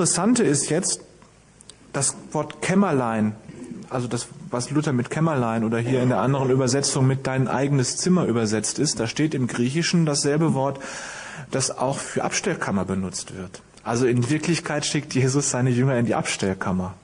Interessante 0.00 0.44
ist 0.44 0.70
jetzt, 0.70 1.02
das 1.92 2.16
Wort 2.32 2.62
Kämmerlein, 2.62 3.34
also 3.90 4.08
das, 4.08 4.28
was 4.50 4.70
Luther 4.70 4.94
mit 4.94 5.10
Kämmerlein 5.10 5.62
oder 5.62 5.76
hier 5.76 6.02
in 6.02 6.08
der 6.08 6.20
anderen 6.20 6.48
Übersetzung 6.48 7.06
mit 7.06 7.26
dein 7.26 7.48
eigenes 7.48 7.98
Zimmer 7.98 8.24
übersetzt 8.24 8.78
ist, 8.78 8.98
da 8.98 9.06
steht 9.06 9.34
im 9.34 9.46
Griechischen 9.46 10.06
dasselbe 10.06 10.54
Wort, 10.54 10.80
das 11.50 11.70
auch 11.70 11.98
für 11.98 12.24
Abstellkammer 12.24 12.86
benutzt 12.86 13.36
wird. 13.36 13.60
Also 13.84 14.06
in 14.06 14.30
Wirklichkeit 14.30 14.86
schickt 14.86 15.14
Jesus 15.14 15.50
seine 15.50 15.68
Jünger 15.68 15.98
in 15.98 16.06
die 16.06 16.14
Abstellkammer. 16.14 16.94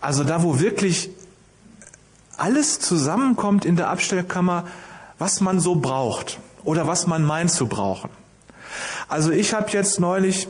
Also 0.00 0.24
da, 0.24 0.42
wo 0.42 0.58
wirklich 0.58 1.10
alles 2.38 2.80
zusammenkommt 2.80 3.64
in 3.64 3.76
der 3.76 3.88
Abstellkammer, 3.88 4.66
was 5.20 5.40
man 5.40 5.60
so 5.60 5.76
braucht 5.76 6.40
oder 6.64 6.88
was 6.88 7.06
man 7.06 7.22
meint 7.22 7.52
zu 7.52 7.68
brauchen. 7.68 8.10
Also 9.08 9.30
ich 9.30 9.54
habe 9.54 9.70
jetzt 9.70 10.00
neulich 10.00 10.48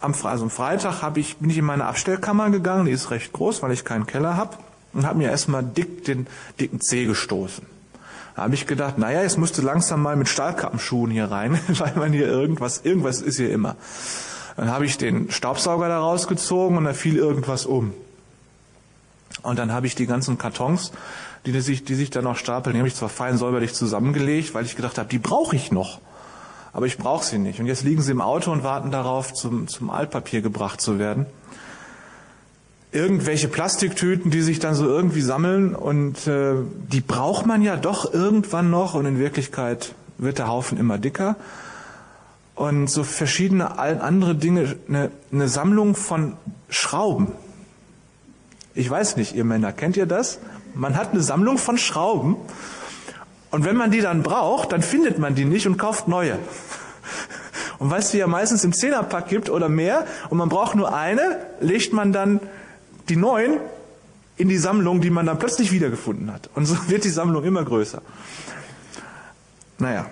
am, 0.00 0.14
also 0.24 0.44
am 0.44 0.50
Freitag 0.50 1.02
habe 1.02 1.20
ich, 1.20 1.36
bin 1.36 1.50
ich 1.50 1.58
in 1.58 1.64
meine 1.64 1.86
Abstellkammer 1.86 2.50
gegangen, 2.50 2.86
die 2.86 2.92
ist 2.92 3.10
recht 3.10 3.32
groß, 3.32 3.62
weil 3.62 3.72
ich 3.72 3.84
keinen 3.84 4.06
Keller 4.06 4.36
habe, 4.36 4.56
und 4.92 5.06
habe 5.06 5.18
mir 5.18 5.30
erstmal 5.30 5.62
dick 5.62 6.04
den 6.04 6.26
dicken 6.58 6.80
Zeh 6.80 7.04
gestoßen. 7.04 7.64
Da 8.34 8.42
habe 8.42 8.54
ich 8.54 8.66
gedacht, 8.66 8.98
naja, 8.98 9.22
jetzt 9.22 9.38
musste 9.38 9.62
langsam 9.62 10.02
mal 10.02 10.16
mit 10.16 10.28
Stahlkappenschuhen 10.28 11.10
hier 11.10 11.30
rein, 11.30 11.58
weil 11.68 11.94
man 11.94 12.12
hier 12.12 12.26
irgendwas, 12.26 12.80
irgendwas 12.84 13.20
ist 13.20 13.36
hier 13.36 13.52
immer. 13.52 13.76
Dann 14.56 14.70
habe 14.70 14.84
ich 14.84 14.98
den 14.98 15.30
Staubsauger 15.30 15.88
da 15.88 16.00
rausgezogen 16.00 16.76
und 16.76 16.84
da 16.84 16.92
fiel 16.92 17.16
irgendwas 17.16 17.66
um. 17.66 17.94
Und 19.42 19.58
dann 19.58 19.72
habe 19.72 19.86
ich 19.86 19.94
die 19.94 20.06
ganzen 20.06 20.38
Kartons, 20.38 20.92
die 21.46 21.58
sich, 21.60 21.84
die 21.84 21.94
sich 21.94 22.10
dann 22.10 22.24
noch 22.24 22.36
stapeln, 22.36 22.74
die 22.74 22.80
habe 22.80 22.88
ich 22.88 22.94
zwar 22.94 23.08
fein 23.08 23.38
säuberlich 23.38 23.72
zusammengelegt, 23.74 24.54
weil 24.54 24.66
ich 24.66 24.76
gedacht 24.76 24.98
habe, 24.98 25.08
die 25.08 25.18
brauche 25.18 25.56
ich 25.56 25.72
noch 25.72 26.00
aber 26.72 26.86
ich 26.86 26.98
brauche 26.98 27.24
sie 27.24 27.38
nicht. 27.38 27.60
Und 27.60 27.66
jetzt 27.66 27.84
liegen 27.84 28.02
sie 28.02 28.12
im 28.12 28.20
Auto 28.20 28.52
und 28.52 28.62
warten 28.62 28.90
darauf, 28.90 29.34
zum, 29.34 29.68
zum 29.68 29.90
Altpapier 29.90 30.40
gebracht 30.40 30.80
zu 30.80 30.98
werden. 30.98 31.26
Irgendwelche 32.92 33.48
Plastiktüten, 33.48 34.30
die 34.30 34.42
sich 34.42 34.58
dann 34.58 34.74
so 34.74 34.86
irgendwie 34.86 35.20
sammeln 35.20 35.74
und 35.74 36.26
äh, 36.26 36.54
die 36.90 37.00
braucht 37.00 37.46
man 37.46 37.62
ja 37.62 37.76
doch 37.76 38.12
irgendwann 38.12 38.70
noch 38.70 38.94
und 38.94 39.06
in 39.06 39.18
Wirklichkeit 39.18 39.94
wird 40.18 40.38
der 40.38 40.48
Haufen 40.48 40.78
immer 40.78 40.98
dicker. 40.98 41.36
Und 42.56 42.88
so 42.88 43.04
verschiedene 43.04 43.78
andere 43.78 44.34
Dinge, 44.34 44.76
eine, 44.88 45.10
eine 45.32 45.48
Sammlung 45.48 45.94
von 45.94 46.34
Schrauben. 46.68 47.28
Ich 48.74 48.90
weiß 48.90 49.16
nicht, 49.16 49.34
ihr 49.34 49.44
Männer, 49.44 49.72
kennt 49.72 49.96
ihr 49.96 50.06
das? 50.06 50.40
Man 50.74 50.96
hat 50.96 51.12
eine 51.12 51.22
Sammlung 51.22 51.58
von 51.58 51.78
Schrauben 51.78 52.36
und 53.50 53.64
wenn 53.64 53.76
man 53.76 53.90
die 53.90 54.00
dann 54.00 54.22
braucht, 54.22 54.72
dann 54.72 54.82
findet 54.82 55.18
man 55.18 55.34
die 55.34 55.44
nicht 55.44 55.66
und 55.66 55.76
kauft 55.76 56.08
neue. 56.08 56.38
Und 57.78 57.90
weil 57.90 58.00
es 58.00 58.10
die 58.10 58.18
ja 58.18 58.26
meistens 58.26 58.62
im 58.62 58.72
Zehnerpack 58.72 59.28
gibt 59.28 59.48
oder 59.48 59.68
mehr 59.68 60.06
und 60.28 60.38
man 60.38 60.48
braucht 60.48 60.74
nur 60.74 60.94
eine, 60.94 61.38
legt 61.60 61.92
man 61.92 62.12
dann 62.12 62.40
die 63.08 63.16
neuen 63.16 63.58
in 64.36 64.48
die 64.48 64.58
Sammlung, 64.58 65.00
die 65.00 65.10
man 65.10 65.26
dann 65.26 65.38
plötzlich 65.38 65.72
wiedergefunden 65.72 66.32
hat. 66.32 66.50
Und 66.54 66.66
so 66.66 66.76
wird 66.88 67.04
die 67.04 67.10
Sammlung 67.10 67.44
immer 67.44 67.64
größer. 67.64 68.02
Naja. 69.78 70.06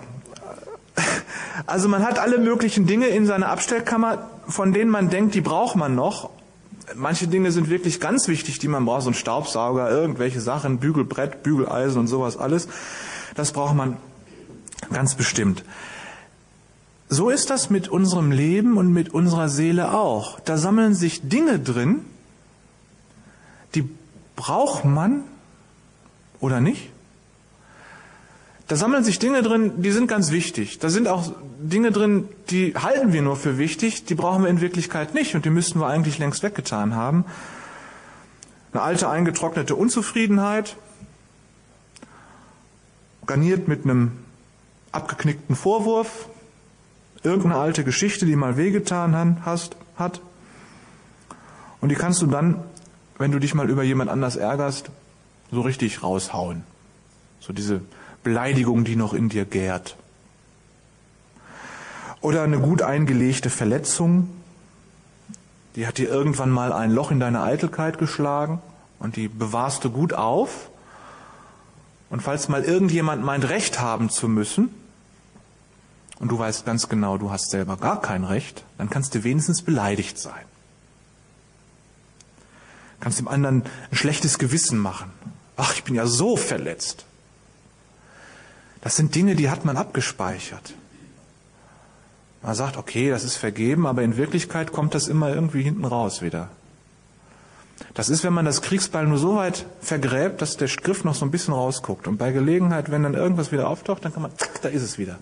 Also 1.65 1.87
man 1.87 2.03
hat 2.03 2.19
alle 2.19 2.39
möglichen 2.39 2.87
Dinge 2.87 3.07
in 3.07 3.25
seiner 3.25 3.49
Abstellkammer, 3.49 4.29
von 4.47 4.73
denen 4.73 4.89
man 4.89 5.09
denkt, 5.09 5.35
die 5.35 5.41
braucht 5.41 5.75
man 5.75 5.95
noch. 5.95 6.31
Manche 6.95 7.27
Dinge 7.27 7.51
sind 7.51 7.69
wirklich 7.69 7.99
ganz 7.99 8.27
wichtig, 8.27 8.57
die 8.57 8.67
man 8.67 8.85
braucht, 8.85 9.03
so 9.03 9.11
ein 9.11 9.13
Staubsauger, 9.13 9.91
irgendwelche 9.91 10.41
Sachen, 10.41 10.79
Bügelbrett, 10.79 11.43
Bügeleisen 11.43 11.99
und 11.99 12.07
sowas 12.07 12.35
alles. 12.35 12.67
Das 13.39 13.53
braucht 13.53 13.73
man 13.73 13.95
ganz 14.91 15.15
bestimmt. 15.15 15.63
So 17.07 17.29
ist 17.29 17.49
das 17.49 17.69
mit 17.69 17.87
unserem 17.87 18.33
Leben 18.33 18.75
und 18.75 18.91
mit 18.91 19.13
unserer 19.13 19.47
Seele 19.47 19.93
auch. 19.93 20.41
Da 20.41 20.57
sammeln 20.57 20.93
sich 20.93 21.29
Dinge 21.29 21.57
drin, 21.57 22.01
die 23.75 23.89
braucht 24.35 24.83
man 24.83 25.23
oder 26.41 26.59
nicht. 26.59 26.89
Da 28.67 28.75
sammeln 28.75 29.05
sich 29.05 29.19
Dinge 29.19 29.41
drin, 29.41 29.81
die 29.81 29.91
sind 29.91 30.09
ganz 30.09 30.31
wichtig. 30.31 30.79
Da 30.79 30.89
sind 30.89 31.07
auch 31.07 31.31
Dinge 31.61 31.93
drin, 31.93 32.27
die 32.49 32.75
halten 32.75 33.13
wir 33.13 33.21
nur 33.21 33.37
für 33.37 33.57
wichtig, 33.57 34.03
die 34.03 34.15
brauchen 34.15 34.43
wir 34.43 34.49
in 34.49 34.59
Wirklichkeit 34.59 35.13
nicht 35.13 35.33
und 35.33 35.45
die 35.45 35.49
müssten 35.49 35.79
wir 35.79 35.87
eigentlich 35.87 36.17
längst 36.17 36.43
weggetan 36.43 36.93
haben. 36.93 37.23
Eine 38.73 38.81
alte 38.81 39.07
eingetrocknete 39.07 39.77
Unzufriedenheit, 39.77 40.75
garniert 43.29 43.67
mit 43.67 43.83
einem 43.83 44.13
abgeknickten 44.91 45.55
Vorwurf, 45.55 46.27
irgendeine 47.21 47.57
alte 47.57 47.83
Geschichte, 47.83 48.25
die 48.25 48.35
mal 48.35 48.57
wehgetan 48.57 49.45
hast, 49.45 49.75
hat. 49.97 50.19
Und 51.79 51.89
die 51.89 51.95
kannst 51.95 52.23
du 52.23 52.25
dann, 52.25 52.63
wenn 53.19 53.31
du 53.31 53.37
dich 53.37 53.53
mal 53.53 53.69
über 53.69 53.83
jemand 53.83 54.09
anders 54.09 54.35
ärgerst, 54.35 54.89
so 55.51 55.61
richtig 55.61 56.01
raushauen. 56.01 56.63
So 57.39 57.53
diese 57.53 57.81
Beleidigung, 58.23 58.83
die 58.83 58.95
noch 58.95 59.13
in 59.13 59.29
dir 59.29 59.45
gärt. 59.45 59.95
Oder 62.21 62.41
eine 62.41 62.57
gut 62.57 62.81
eingelegte 62.81 63.51
Verletzung, 63.51 64.27
die 65.75 65.85
hat 65.85 65.99
dir 65.99 66.09
irgendwann 66.09 66.49
mal 66.49 66.73
ein 66.73 66.89
Loch 66.89 67.11
in 67.11 67.19
deine 67.19 67.43
Eitelkeit 67.43 67.99
geschlagen 67.99 68.59
und 68.97 69.17
die 69.17 69.27
bewahrst 69.27 69.83
du 69.83 69.91
gut 69.91 70.13
auf 70.15 70.71
und 72.09 72.21
falls 72.21 72.49
mal 72.49 72.63
irgendjemand 72.63 73.23
meint, 73.23 73.47
Recht 73.49 73.79
haben 73.79 74.09
zu 74.09 74.27
müssen, 74.27 74.69
und 76.19 76.29
du 76.29 76.37
weißt 76.37 76.65
ganz 76.65 76.89
genau, 76.89 77.17
du 77.17 77.31
hast 77.31 77.49
selber 77.49 77.77
gar 77.77 78.01
kein 78.01 78.25
Recht, 78.25 78.63
dann 78.77 78.89
kannst 78.89 79.15
du 79.15 79.23
wenigstens 79.23 79.61
beleidigt 79.61 80.17
sein. 80.17 80.45
Kannst 82.99 83.19
dem 83.19 83.29
anderen 83.29 83.63
ein 83.91 83.95
schlechtes 83.95 84.37
Gewissen 84.37 84.77
machen. 84.77 85.11
Ach, 85.55 85.73
ich 85.73 85.85
bin 85.85 85.95
ja 85.95 86.05
so 86.05 86.35
verletzt. 86.35 87.05
Das 88.81 88.97
sind 88.97 89.15
Dinge, 89.15 89.35
die 89.35 89.49
hat 89.49 89.63
man 89.63 89.77
abgespeichert. 89.77 90.73
Man 92.41 92.55
sagt, 92.55 92.77
okay, 92.77 93.09
das 93.09 93.23
ist 93.23 93.35
vergeben, 93.35 93.85
aber 93.85 94.03
in 94.03 94.17
Wirklichkeit 94.17 94.71
kommt 94.71 94.95
das 94.95 95.07
immer 95.07 95.33
irgendwie 95.33 95.63
hinten 95.63 95.85
raus 95.85 96.21
wieder. 96.21 96.49
Das 97.93 98.09
ist, 98.09 98.23
wenn 98.23 98.33
man 98.33 98.45
das 98.45 98.61
Kriegsbeil 98.61 99.07
nur 99.07 99.17
so 99.17 99.35
weit 99.35 99.65
vergräbt, 99.81 100.41
dass 100.41 100.57
der 100.57 100.67
Griff 100.67 101.03
noch 101.03 101.15
so 101.15 101.25
ein 101.25 101.31
bisschen 101.31 101.53
rausguckt. 101.53 102.07
Und 102.07 102.17
bei 102.17 102.31
Gelegenheit, 102.31 102.91
wenn 102.91 103.03
dann 103.03 103.13
irgendwas 103.13 103.51
wieder 103.51 103.67
auftaucht, 103.67 104.05
dann 104.05 104.13
kann 104.13 104.23
man, 104.23 104.31
zack, 104.37 104.61
da 104.61 104.69
ist 104.69 104.83
es 104.83 104.97
wieder. 104.97 105.17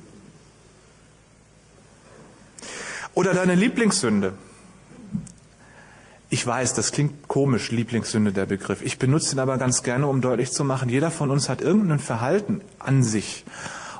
Oder 3.14 3.34
deine 3.34 3.56
Lieblingssünde. 3.56 4.34
Ich 6.30 6.46
weiß, 6.46 6.74
das 6.74 6.92
klingt 6.92 7.28
komisch, 7.28 7.72
Lieblingssünde 7.72 8.34
der 8.34 8.46
Begriff. 8.46 8.82
Ich 8.82 9.00
benutze 9.00 9.36
ihn 9.36 9.40
aber 9.40 9.58
ganz 9.58 9.82
gerne, 9.82 10.08
um 10.08 10.20
deutlich 10.20 10.52
zu 10.52 10.64
machen, 10.66 10.90
jeder 10.90 11.10
von 11.10 11.32
uns 11.32 11.48
hat 11.48 11.62
irgendein 11.62 12.00
Verhalten 12.00 12.62
an 12.80 13.02
sich 13.02 13.46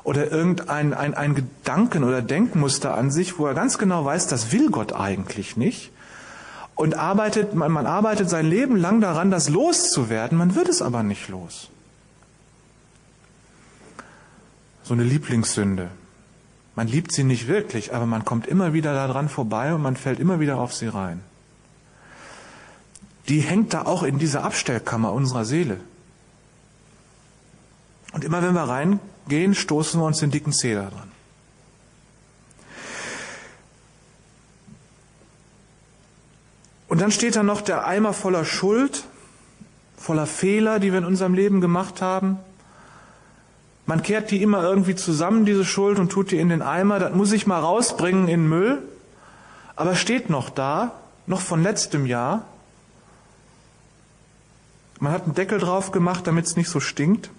oder 0.04 0.30
irgendein 0.30 0.92
ein, 0.92 1.14
ein 1.14 1.34
Gedanken 1.34 2.04
oder 2.04 2.20
Denkmuster 2.20 2.94
an 2.94 3.10
sich, 3.10 3.38
wo 3.38 3.46
er 3.46 3.54
ganz 3.54 3.78
genau 3.78 4.04
weiß, 4.04 4.26
das 4.26 4.52
will 4.52 4.70
Gott 4.70 4.92
eigentlich 4.92 5.56
nicht 5.56 5.90
und 6.78 6.94
arbeitet, 6.94 7.54
man, 7.54 7.72
man 7.72 7.86
arbeitet 7.86 8.30
sein 8.30 8.46
Leben 8.46 8.76
lang 8.76 9.00
daran, 9.00 9.32
das 9.32 9.48
loszuwerden, 9.48 10.38
man 10.38 10.54
wird 10.54 10.68
es 10.68 10.80
aber 10.80 11.02
nicht 11.02 11.28
los. 11.28 11.70
So 14.84 14.94
eine 14.94 15.02
Lieblingssünde. 15.02 15.90
Man 16.76 16.86
liebt 16.86 17.10
sie 17.10 17.24
nicht 17.24 17.48
wirklich, 17.48 17.92
aber 17.92 18.06
man 18.06 18.24
kommt 18.24 18.46
immer 18.46 18.74
wieder 18.74 18.94
daran 18.94 19.28
vorbei 19.28 19.74
und 19.74 19.82
man 19.82 19.96
fällt 19.96 20.20
immer 20.20 20.38
wieder 20.38 20.60
auf 20.60 20.72
sie 20.72 20.86
rein. 20.86 21.20
Die 23.26 23.40
hängt 23.40 23.74
da 23.74 23.82
auch 23.82 24.04
in 24.04 24.20
dieser 24.20 24.44
Abstellkammer 24.44 25.12
unserer 25.12 25.44
Seele. 25.44 25.80
Und 28.12 28.22
immer 28.22 28.40
wenn 28.40 28.54
wir 28.54 28.62
reingehen, 28.62 29.56
stoßen 29.56 30.00
wir 30.00 30.06
uns 30.06 30.20
den 30.20 30.30
dicken 30.30 30.52
Zähler 30.52 30.90
dran. 30.90 31.10
Und 36.88 37.00
dann 37.00 37.12
steht 37.12 37.36
da 37.36 37.42
noch 37.42 37.60
der 37.60 37.86
Eimer 37.86 38.12
voller 38.12 38.44
Schuld, 38.44 39.04
voller 39.96 40.26
Fehler, 40.26 40.78
die 40.78 40.90
wir 40.90 40.98
in 40.98 41.04
unserem 41.04 41.34
Leben 41.34 41.60
gemacht 41.60 42.00
haben. 42.00 42.38
Man 43.84 44.02
kehrt 44.02 44.30
die 44.30 44.42
immer 44.42 44.62
irgendwie 44.62 44.94
zusammen, 44.94 45.44
diese 45.44 45.64
Schuld, 45.64 45.98
und 45.98 46.10
tut 46.10 46.30
die 46.30 46.38
in 46.38 46.48
den 46.48 46.62
Eimer. 46.62 46.98
Das 46.98 47.14
muss 47.14 47.32
ich 47.32 47.46
mal 47.46 47.60
rausbringen 47.60 48.28
in 48.28 48.48
Müll. 48.48 48.82
Aber 49.76 49.94
steht 49.94 50.28
noch 50.28 50.50
da, 50.50 50.92
noch 51.26 51.40
von 51.40 51.62
letztem 51.62 52.04
Jahr. 52.06 52.44
Man 55.00 55.12
hat 55.12 55.24
einen 55.24 55.34
Deckel 55.34 55.58
drauf 55.58 55.92
gemacht, 55.92 56.26
damit 56.26 56.46
es 56.46 56.56
nicht 56.56 56.68
so 56.68 56.80
stinkt. 56.80 57.30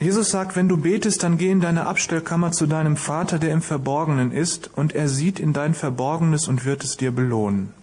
Jesus 0.00 0.30
sagt, 0.30 0.54
wenn 0.54 0.68
du 0.68 0.76
betest, 0.76 1.24
dann 1.24 1.38
geh 1.38 1.50
in 1.50 1.60
deine 1.60 1.86
Abstellkammer 1.86 2.52
zu 2.52 2.66
deinem 2.66 2.96
Vater, 2.96 3.40
der 3.40 3.52
im 3.52 3.62
Verborgenen 3.62 4.30
ist, 4.30 4.70
und 4.76 4.94
er 4.94 5.08
sieht 5.08 5.40
in 5.40 5.52
dein 5.52 5.74
Verborgenes 5.74 6.46
und 6.46 6.64
wird 6.64 6.84
es 6.84 6.96
dir 6.96 7.10
belohnen. 7.10 7.74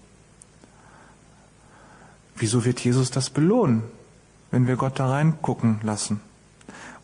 Wieso 2.37 2.63
wird 2.63 2.79
Jesus 2.79 3.11
das 3.11 3.29
belohnen, 3.29 3.83
wenn 4.51 4.65
wir 4.67 4.77
Gott 4.77 4.97
da 4.97 5.09
reingucken 5.09 5.79
lassen? 5.83 6.21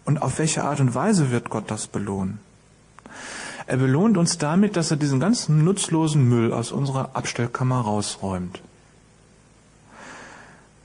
Und 0.06 0.22
auf 0.22 0.40
welche 0.40 0.64
Art 0.64 0.80
und 0.80 0.96
Weise 0.96 1.30
wird 1.30 1.50
Gott 1.50 1.70
das 1.70 1.88
belohnen? 1.88 2.40
Er 3.68 3.78
belohnt 3.78 4.18
uns 4.18 4.38
damit, 4.38 4.76
dass 4.76 4.92
er 4.92 4.98
diesen 4.98 5.20
ganzen 5.20 5.64
nutzlosen 5.64 6.28
Müll 6.28 6.54
aus 6.54 6.72
unserer 6.72 7.16
Abstellkammer 7.16 7.82
rausräumt. 7.82 8.62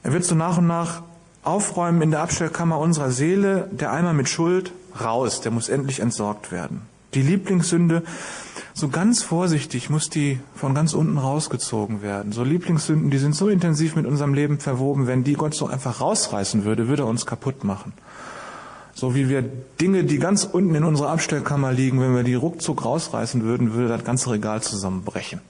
Er 0.02 0.12
wird 0.12 0.24
so 0.24 0.34
nach 0.34 0.58
und 0.58 0.66
nach 0.66 1.02
aufräumen 1.46 2.02
in 2.02 2.10
der 2.10 2.20
Abstellkammer 2.20 2.78
unserer 2.78 3.10
Seele, 3.10 3.68
der 3.72 3.92
Eimer 3.92 4.12
mit 4.12 4.28
Schuld, 4.28 4.72
raus, 5.00 5.40
der 5.40 5.52
muss 5.52 5.68
endlich 5.68 6.00
entsorgt 6.00 6.50
werden. 6.50 6.82
Die 7.14 7.22
Lieblingssünde, 7.22 8.02
so 8.74 8.88
ganz 8.88 9.22
vorsichtig 9.22 9.88
muss 9.88 10.10
die 10.10 10.40
von 10.54 10.74
ganz 10.74 10.92
unten 10.92 11.16
rausgezogen 11.16 12.02
werden. 12.02 12.32
So 12.32 12.44
Lieblingssünden, 12.44 13.10
die 13.10 13.18
sind 13.18 13.34
so 13.34 13.48
intensiv 13.48 13.96
mit 13.96 14.06
unserem 14.06 14.34
Leben 14.34 14.58
verwoben, 14.58 15.06
wenn 15.06 15.24
die 15.24 15.32
Gott 15.34 15.54
so 15.54 15.66
einfach 15.66 16.00
rausreißen 16.00 16.64
würde, 16.64 16.88
würde 16.88 17.04
er 17.04 17.08
uns 17.08 17.24
kaputt 17.24 17.64
machen. 17.64 17.92
So 18.92 19.14
wie 19.14 19.28
wir 19.28 19.42
Dinge, 19.80 20.04
die 20.04 20.18
ganz 20.18 20.44
unten 20.44 20.74
in 20.74 20.84
unserer 20.84 21.10
Abstellkammer 21.10 21.72
liegen, 21.72 22.00
wenn 22.00 22.14
wir 22.14 22.22
die 22.22 22.34
ruckzuck 22.34 22.84
rausreißen 22.84 23.44
würden, 23.44 23.72
würde 23.72 23.88
das 23.88 24.04
ganze 24.04 24.30
Regal 24.30 24.62
zusammenbrechen. 24.62 25.40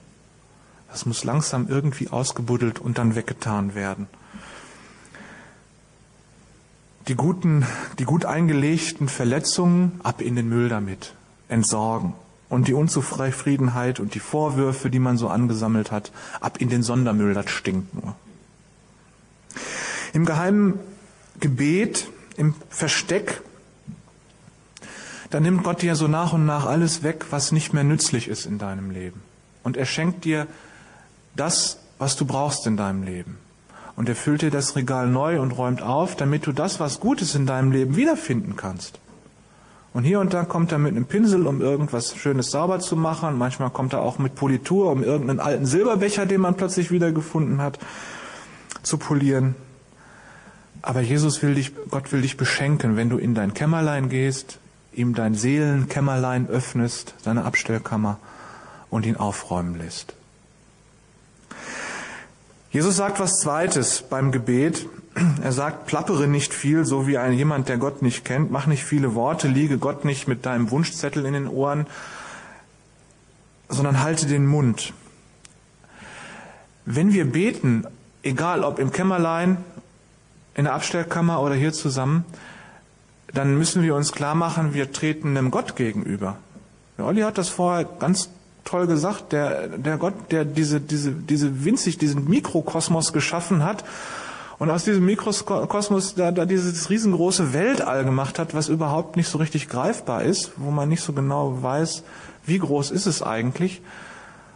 Das 0.91 1.05
muss 1.05 1.23
langsam 1.23 1.67
irgendwie 1.69 2.09
ausgebuddelt 2.09 2.79
und 2.79 2.97
dann 2.97 3.15
weggetan 3.15 3.75
werden. 3.75 4.07
Die 7.07 7.15
guten, 7.15 7.65
die 7.99 8.03
gut 8.03 8.25
eingelegten 8.25 9.07
Verletzungen 9.07 9.99
ab 10.03 10.21
in 10.21 10.35
den 10.35 10.49
Müll 10.49 10.69
damit 10.69 11.13
entsorgen. 11.47 12.13
Und 12.49 12.67
die 12.67 12.73
Unzufriedenheit 12.73 13.99
und 13.99 14.13
die 14.13 14.19
Vorwürfe, 14.19 14.89
die 14.89 14.99
man 14.99 15.17
so 15.17 15.27
angesammelt 15.27 15.91
hat, 15.91 16.11
ab 16.39 16.59
in 16.59 16.69
den 16.69 16.83
Sondermüll, 16.83 17.33
das 17.33 17.49
stinkt 17.49 17.93
nur. 17.93 18.15
Im 20.13 20.25
geheimen 20.25 20.79
Gebet, 21.39 22.09
im 22.37 22.55
Versteck, 22.69 23.41
da 25.29 25.39
nimmt 25.39 25.63
Gott 25.63 25.81
dir 25.81 25.95
so 25.95 26.07
nach 26.07 26.33
und 26.33 26.45
nach 26.45 26.65
alles 26.65 27.03
weg, 27.03 27.25
was 27.31 27.51
nicht 27.51 27.73
mehr 27.73 27.83
nützlich 27.83 28.29
ist 28.29 28.45
in 28.45 28.57
deinem 28.57 28.91
Leben. 28.91 29.21
Und 29.63 29.75
er 29.75 29.85
schenkt 29.85 30.23
dir 30.23 30.47
das, 31.35 31.79
was 31.97 32.15
du 32.15 32.25
brauchst 32.25 32.65
in 32.65 32.77
deinem 32.77 33.03
Leben. 33.03 33.37
Und 33.97 34.07
er 34.07 34.15
füllt 34.15 34.43
dir 34.43 34.51
das 34.51 34.75
Regal 34.75 35.07
neu 35.07 35.41
und 35.41 35.57
räumt 35.57 35.81
auf, 35.81 36.15
damit 36.15 36.45
du 36.45 36.51
das, 36.51 36.79
was 36.79 36.99
Gutes 36.99 37.33
in 37.33 37.47
deinem 37.47 37.71
Leben 37.71 37.95
wiederfinden 37.95 38.55
kannst. 38.55 38.99
Und 39.91 40.03
hier 40.03 40.19
und 40.19 40.35
da 40.35 40.43
kommt 40.43 40.71
er 40.71 40.77
mit 40.77 40.95
einem 40.95 41.05
Pinsel, 41.05 41.47
um 41.47 41.61
irgendwas 41.61 42.15
Schönes 42.15 42.51
sauber 42.51 42.79
zu 42.79 42.95
machen. 42.95 43.39
Manchmal 43.39 43.71
kommt 43.71 43.93
er 43.93 44.03
auch 44.03 44.19
mit 44.19 44.35
Politur, 44.35 44.91
um 44.91 45.03
irgendeinen 45.03 45.39
alten 45.39 45.65
Silberbecher, 45.65 46.27
den 46.27 46.41
man 46.41 46.55
plötzlich 46.55 46.91
wiedergefunden 46.91 47.59
hat, 47.59 47.79
zu 48.83 48.99
polieren. 48.99 49.55
Aber 50.83 51.01
Jesus 51.01 51.41
will 51.41 51.55
dich, 51.55 51.71
Gott 51.89 52.11
will 52.11 52.21
dich 52.21 52.37
beschenken, 52.37 52.97
wenn 52.97 53.09
du 53.09 53.17
in 53.17 53.33
dein 53.33 53.55
Kämmerlein 53.55 54.09
gehst, 54.09 54.59
ihm 54.93 55.15
dein 55.15 55.33
Seelenkämmerlein 55.33 56.47
öffnest, 56.47 57.15
seine 57.17 57.45
Abstellkammer 57.45 58.19
und 58.91 59.07
ihn 59.07 59.15
aufräumen 59.15 59.75
lässt. 59.75 60.13
Jesus 62.77 62.97
sagt 62.97 63.19
was 63.19 63.39
Zweites 63.39 64.03
beim 64.03 64.31
Gebet. 64.31 64.85
Er 65.41 65.51
sagt, 65.51 65.87
plappere 65.87 66.27
nicht 66.27 66.53
viel, 66.53 66.85
so 66.85 67.07
wie 67.07 67.17
ein 67.17 67.33
jemand, 67.33 67.69
der 67.69 67.79
Gott 67.79 68.03
nicht 68.03 68.23
kennt. 68.23 68.51
Mach 68.51 68.67
nicht 68.67 68.83
viele 68.83 69.15
Worte, 69.15 69.47
liege 69.47 69.79
Gott 69.79 70.05
nicht 70.05 70.27
mit 70.27 70.45
deinem 70.45 70.69
Wunschzettel 70.69 71.25
in 71.25 71.33
den 71.33 71.47
Ohren, 71.47 71.87
sondern 73.67 74.03
halte 74.03 74.27
den 74.27 74.45
Mund. 74.45 74.93
Wenn 76.85 77.13
wir 77.13 77.25
beten, 77.25 77.83
egal 78.21 78.63
ob 78.63 78.77
im 78.77 78.91
Kämmerlein, 78.91 79.57
in 80.53 80.65
der 80.65 80.75
Abstellkammer 80.75 81.41
oder 81.41 81.55
hier 81.55 81.73
zusammen, 81.73 82.25
dann 83.33 83.57
müssen 83.57 83.81
wir 83.81 83.95
uns 83.95 84.11
klar 84.11 84.35
machen, 84.35 84.75
wir 84.75 84.91
treten 84.91 85.35
einem 85.35 85.49
Gott 85.49 85.75
gegenüber. 85.75 86.37
Der 86.99 87.05
Olli 87.05 87.21
hat 87.21 87.39
das 87.39 87.49
vorher 87.49 87.85
ganz 87.85 88.29
toll 88.67 88.85
gesagt, 88.87 89.31
der, 89.31 89.67
der 89.69 89.97
Gott, 89.97 90.13
der 90.31 90.45
diese, 90.45 90.81
diese, 90.81 91.11
diese 91.11 91.63
winzig, 91.63 91.97
diesen 91.97 92.29
Mikrokosmos 92.29 93.13
geschaffen 93.13 93.63
hat 93.63 93.85
und 94.59 94.69
aus 94.69 94.83
diesem 94.83 95.05
Mikrokosmos 95.05 96.15
da, 96.15 96.31
da 96.31 96.45
dieses 96.45 96.89
riesengroße 96.89 97.53
Weltall 97.53 98.03
gemacht 98.03 98.39
hat, 98.39 98.53
was 98.53 98.69
überhaupt 98.69 99.15
nicht 99.15 99.29
so 99.29 99.37
richtig 99.37 99.69
greifbar 99.69 100.23
ist, 100.23 100.51
wo 100.57 100.69
man 100.71 100.89
nicht 100.89 101.01
so 101.01 101.13
genau 101.13 101.63
weiß, 101.63 102.03
wie 102.45 102.59
groß 102.59 102.91
ist 102.91 103.05
es 103.05 103.21
eigentlich. 103.21 103.81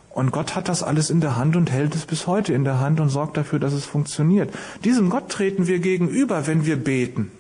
Und 0.10 0.32
Gott 0.32 0.56
hat 0.56 0.68
das 0.68 0.84
alles 0.84 1.10
in 1.10 1.22
der 1.22 1.38
Hand 1.38 1.56
und 1.56 1.72
hält 1.72 1.96
es 1.96 2.06
bis 2.06 2.28
heute 2.28 2.54
in 2.54 2.66
der 2.66 2.82
Hand 2.82 3.00
und 3.00 3.08
sorgt 3.08 3.38
dafür, 3.38 3.60
dass 3.60 3.72
es 3.72 3.86
funktioniert. 3.86 4.54
Diesem 4.84 5.10
Gott 5.10 5.30
treten 5.30 5.68
wir 5.68 5.80
gegenüber, 5.80 6.48
wenn 6.48 6.66
wir 6.66 6.76
beten. 6.76 7.32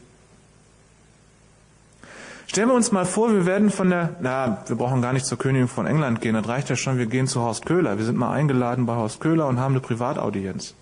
Stellen 2.51 2.67
wir 2.67 2.73
uns 2.73 2.91
mal 2.91 3.05
vor, 3.05 3.31
wir 3.31 3.45
werden 3.45 3.69
von 3.69 3.89
der, 3.89 4.17
na, 4.19 4.61
wir 4.67 4.75
brauchen 4.75 5.01
gar 5.01 5.13
nicht 5.13 5.25
zur 5.25 5.37
Königin 5.37 5.69
von 5.69 5.87
England 5.87 6.19
gehen, 6.19 6.33
das 6.33 6.49
reicht 6.49 6.69
ja 6.69 6.75
schon, 6.75 6.97
wir 6.97 7.05
gehen 7.05 7.25
zu 7.25 7.39
Horst 7.39 7.65
Köhler. 7.65 7.97
Wir 7.97 8.03
sind 8.03 8.17
mal 8.17 8.33
eingeladen 8.33 8.85
bei 8.85 8.93
Horst 8.93 9.21
Köhler 9.21 9.47
und 9.47 9.57
haben 9.57 9.71
eine 9.71 9.79
Privataudienz. 9.79 10.73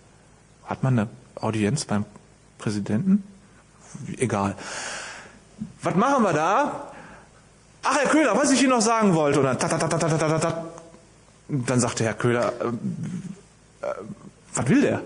Hat 0.65 0.81
man 0.81 0.97
eine 0.97 1.09
Audienz 1.35 1.85
beim 1.85 2.05
Präsidenten? 2.57 3.23
Egal. 4.17 4.55
Was 5.83 5.93
machen 5.93 6.23
wir 6.23 6.33
da? 6.33 6.91
Ach, 7.83 7.97
Herr 8.01 8.09
Köhler, 8.09 8.35
was 8.35 8.49
ich 8.49 8.61
Ihnen 8.61 8.71
noch 8.71 8.81
sagen 8.81 9.13
wollte. 9.13 9.39
Tat, 9.43 9.59
tat, 9.59 9.79
tat, 9.79 10.41
tat. 10.41 10.65
Dann 11.49 11.79
sagte 11.79 12.03
Herr 12.03 12.15
Köhler, 12.15 12.51
äh, 12.61 13.85
äh, 13.85 13.93
was 14.55 14.67
will 14.67 14.81
der? 14.81 15.01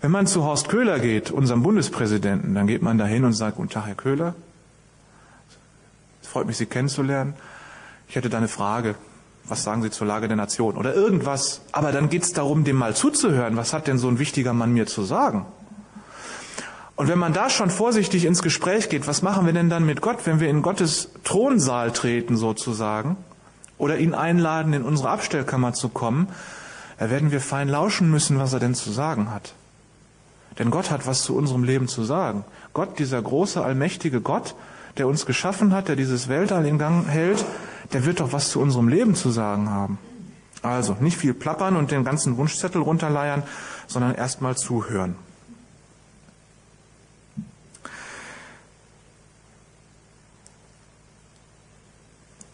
Wenn 0.00 0.10
man 0.10 0.26
zu 0.26 0.42
Horst 0.42 0.70
Köhler 0.70 1.00
geht, 1.00 1.30
unserem 1.30 1.62
Bundespräsidenten, 1.62 2.54
dann 2.54 2.66
geht 2.66 2.80
man 2.80 2.96
dahin 2.96 3.26
und 3.26 3.34
sagt, 3.34 3.58
guten 3.58 3.68
Tag, 3.68 3.84
Herr 3.88 3.94
Köhler. 3.94 4.34
Freut 6.34 6.46
mich, 6.46 6.58
Sie 6.58 6.66
kennenzulernen. 6.66 7.32
Ich 8.08 8.16
hätte 8.16 8.28
da 8.28 8.36
eine 8.36 8.48
Frage 8.48 8.96
was 9.46 9.62
sagen 9.62 9.82
Sie 9.82 9.90
zur 9.90 10.06
Lage 10.06 10.28
der 10.28 10.36
Nation 10.36 10.76
oder 10.76 10.94
irgendwas. 10.94 11.60
Aber 11.72 11.92
dann 11.92 12.08
geht 12.08 12.22
es 12.22 12.32
darum, 12.32 12.64
dem 12.64 12.76
mal 12.76 12.96
zuzuhören. 12.96 13.56
Was 13.56 13.72
hat 13.72 13.86
denn 13.86 13.98
so 13.98 14.08
ein 14.08 14.18
wichtiger 14.18 14.52
Mann 14.52 14.72
mir 14.72 14.86
zu 14.86 15.02
sagen? 15.02 15.44
Und 16.96 17.08
wenn 17.08 17.18
man 17.18 17.32
da 17.32 17.50
schon 17.50 17.70
vorsichtig 17.70 18.24
ins 18.24 18.42
Gespräch 18.42 18.88
geht, 18.88 19.06
was 19.06 19.22
machen 19.22 19.46
wir 19.46 19.52
denn 19.52 19.68
dann 19.68 19.84
mit 19.84 20.00
Gott, 20.00 20.26
wenn 20.26 20.40
wir 20.40 20.48
in 20.48 20.62
Gottes 20.62 21.10
Thronsaal 21.24 21.90
treten 21.90 22.36
sozusagen 22.36 23.16
oder 23.78 23.98
ihn 23.98 24.14
einladen, 24.14 24.72
in 24.72 24.82
unsere 24.82 25.10
Abstellkammer 25.10 25.72
zu 25.72 25.88
kommen, 25.88 26.28
da 26.98 27.10
werden 27.10 27.32
wir 27.32 27.40
fein 27.40 27.68
lauschen 27.68 28.10
müssen, 28.10 28.38
was 28.38 28.52
er 28.52 28.60
denn 28.60 28.74
zu 28.74 28.92
sagen 28.92 29.30
hat. 29.30 29.54
Denn 30.58 30.70
Gott 30.70 30.90
hat 30.92 31.06
was 31.06 31.24
zu 31.24 31.36
unserem 31.36 31.64
Leben 31.64 31.88
zu 31.88 32.04
sagen. 32.04 32.44
Gott, 32.72 33.00
dieser 33.00 33.20
große, 33.20 33.62
allmächtige 33.62 34.20
Gott, 34.20 34.54
der 34.96 35.08
uns 35.08 35.26
geschaffen 35.26 35.72
hat, 35.72 35.88
der 35.88 35.96
dieses 35.96 36.28
Weltall 36.28 36.66
in 36.66 36.78
Gang 36.78 37.08
hält, 37.08 37.44
der 37.92 38.04
wird 38.04 38.20
doch 38.20 38.32
was 38.32 38.50
zu 38.50 38.60
unserem 38.60 38.88
Leben 38.88 39.14
zu 39.14 39.30
sagen 39.30 39.70
haben. 39.70 39.98
Also 40.62 40.96
nicht 41.00 41.18
viel 41.18 41.34
plappern 41.34 41.76
und 41.76 41.90
den 41.90 42.04
ganzen 42.04 42.36
Wunschzettel 42.36 42.80
runterleiern, 42.80 43.42
sondern 43.86 44.14
erstmal 44.14 44.56
zuhören. 44.56 45.16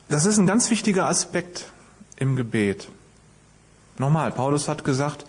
Das 0.08 0.26
ist 0.26 0.38
ein 0.38 0.46
ganz 0.46 0.70
wichtiger 0.70 1.08
Aspekt 1.08 1.70
im 2.16 2.34
Gebet. 2.34 2.88
Nochmal, 3.96 4.32
Paulus 4.32 4.66
hat 4.66 4.82
gesagt, 4.82 5.24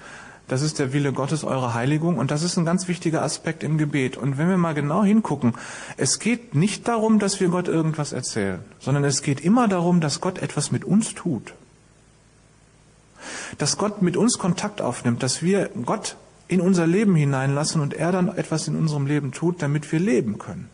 das 0.48 0.62
ist 0.62 0.80
der 0.80 0.92
Wille 0.92 1.14
Gottes, 1.14 1.44
eure 1.44 1.74
Heiligung. 1.74 2.18
Und 2.18 2.32
das 2.32 2.44
ist 2.44 2.58
ein 2.58 2.66
ganz 2.66 2.88
wichtiger 2.88 3.22
Aspekt 3.22 3.64
im 3.64 3.78
Gebet. 3.78 4.18
Und 4.18 4.38
wenn 4.38 4.50
wir 4.50 4.58
mal 4.58 4.74
genau 4.74 5.04
hingucken, 5.04 5.54
es 5.98 6.20
geht 6.20 6.56
nicht 6.56 6.88
darum, 6.88 7.20
dass 7.20 7.40
wir 7.40 7.48
Gott 7.48 7.68
irgendwas 7.68 8.12
erzählen, 8.12 8.60
sondern 8.80 9.04
es 9.06 9.22
geht 9.22 9.40
immer 9.40 9.68
darum, 9.68 10.02
dass 10.02 10.20
Gott 10.20 10.40
etwas 10.40 10.72
mit 10.72 10.84
uns 10.84 11.14
tut. 11.14 11.54
Dass 13.58 13.78
Gott 13.78 14.02
mit 14.02 14.18
uns 14.18 14.38
Kontakt 14.38 14.82
aufnimmt, 14.82 15.24
dass 15.24 15.42
wir 15.42 15.70
Gott 15.86 16.18
in 16.48 16.60
unser 16.60 16.86
Leben 16.86 17.16
hineinlassen 17.16 17.80
und 17.80 17.94
er 17.94 18.12
dann 18.12 18.28
etwas 18.28 18.68
in 18.68 18.76
unserem 18.76 19.06
Leben 19.06 19.32
tut, 19.32 19.62
damit 19.62 19.90
wir 19.92 20.00
leben 20.00 20.38
können. 20.38 20.70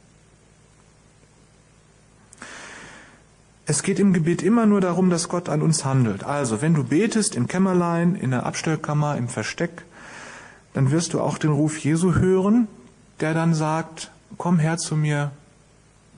Es 3.69 3.83
geht 3.83 3.99
im 3.99 4.13
Gebet 4.13 4.43
immer 4.43 4.65
nur 4.65 4.79
darum, 4.79 5.09
dass 5.09 5.27
Gott 5.27 5.49
an 5.49 5.61
uns 5.61 5.83
handelt. 5.83 6.23
Also, 6.23 6.61
wenn 6.61 6.73
du 6.73 6.85
betest 6.85 7.35
im 7.35 7.47
Kämmerlein, 7.47 8.15
in 8.15 8.31
der 8.31 8.45
Abstellkammer, 8.45 9.17
im 9.17 9.27
Versteck, 9.27 9.83
dann 10.73 10.89
wirst 10.89 11.13
du 11.13 11.19
auch 11.19 11.37
den 11.37 11.51
Ruf 11.51 11.77
Jesu 11.77 12.15
hören, 12.15 12.69
der 13.19 13.33
dann 13.33 13.53
sagt, 13.53 14.09
komm 14.37 14.57
her 14.57 14.77
zu 14.77 14.95
mir, 14.95 15.31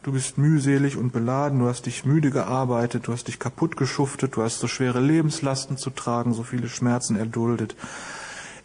du 0.03 0.11
bist 0.11 0.37
mühselig 0.37 0.95
und 0.95 1.11
beladen, 1.11 1.57
du 1.57 1.65
hast 1.65 1.87
dich 1.87 2.05
müde 2.05 2.29
gearbeitet, 2.29 3.07
du 3.07 3.13
hast 3.13 3.27
dich 3.27 3.39
kaputt 3.39 3.77
geschuftet, 3.77 4.35
du 4.35 4.43
hast 4.43 4.59
so 4.59 4.67
schwere 4.67 4.99
Lebenslasten 4.99 5.75
zu 5.75 5.89
tragen, 5.89 6.35
so 6.35 6.43
viele 6.43 6.69
Schmerzen 6.69 7.15
erduldet. 7.15 7.75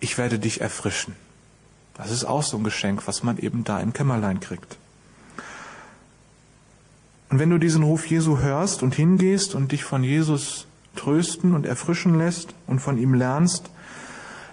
Ich 0.01 0.19
werde 0.19 0.39
dich 0.39 0.61
erfrischen. 0.61 1.17
Das 1.95 2.11
ist 2.11 2.25
auch 2.27 2.43
so 2.43 2.59
ein 2.59 2.65
Geschenk, 2.65 3.07
was 3.07 3.23
man 3.23 3.39
eben 3.39 3.65
da 3.65 3.81
im 3.81 3.95
Kämmerlein 3.95 4.41
kriegt. 4.41 4.77
Und 7.35 7.41
wenn 7.41 7.51
du 7.51 7.59
diesen 7.59 7.83
Ruf 7.83 8.07
Jesu 8.07 8.39
hörst 8.39 8.85
und 8.85 8.95
hingehst 8.95 9.57
und 9.57 9.73
dich 9.73 9.83
von 9.83 10.05
Jesus 10.05 10.69
trösten 10.95 11.53
und 11.53 11.67
erfrischen 11.67 12.17
lässt 12.17 12.55
und 12.69 12.79
von 12.79 12.97
ihm 12.97 13.13
lernst, 13.13 13.71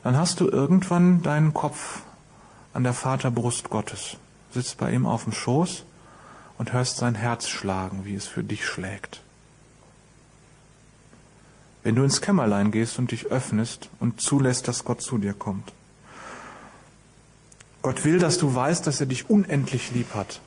dann 0.01 0.17
hast 0.17 0.39
du 0.39 0.47
irgendwann 0.47 1.21
deinen 1.21 1.53
Kopf 1.53 1.99
an 2.73 2.81
der 2.81 2.93
Vaterbrust 2.93 3.69
Gottes, 3.69 4.17
sitzt 4.49 4.79
bei 4.79 4.91
ihm 4.91 5.05
auf 5.05 5.25
dem 5.25 5.31
Schoß 5.31 5.83
und 6.57 6.73
hörst 6.73 6.97
sein 6.97 7.13
Herz 7.13 7.49
schlagen, 7.49 8.03
wie 8.03 8.15
es 8.15 8.25
für 8.25 8.43
dich 8.43 8.65
schlägt. 8.65 9.21
wenn 11.83 11.93
du 11.93 12.01
ins 12.03 12.19
Kämmerlein 12.19 12.71
gehst 12.71 12.97
und 12.97 13.11
dich 13.11 13.27
öffnest 13.27 13.89
und 13.99 14.19
zulässt, 14.21 14.67
dass 14.67 14.85
Gott 14.85 15.03
zu 15.03 15.19
dir 15.19 15.35
kommt. 15.35 15.71
Gott 17.83 18.05
will, 18.05 18.17
dass 18.17 18.39
du 18.39 18.55
weißt, 18.55 18.87
dass 18.87 18.99
er 19.01 19.05
dich 19.05 19.29
unendlich 19.29 19.91
lieb 19.91 20.15
hat. 20.15 20.41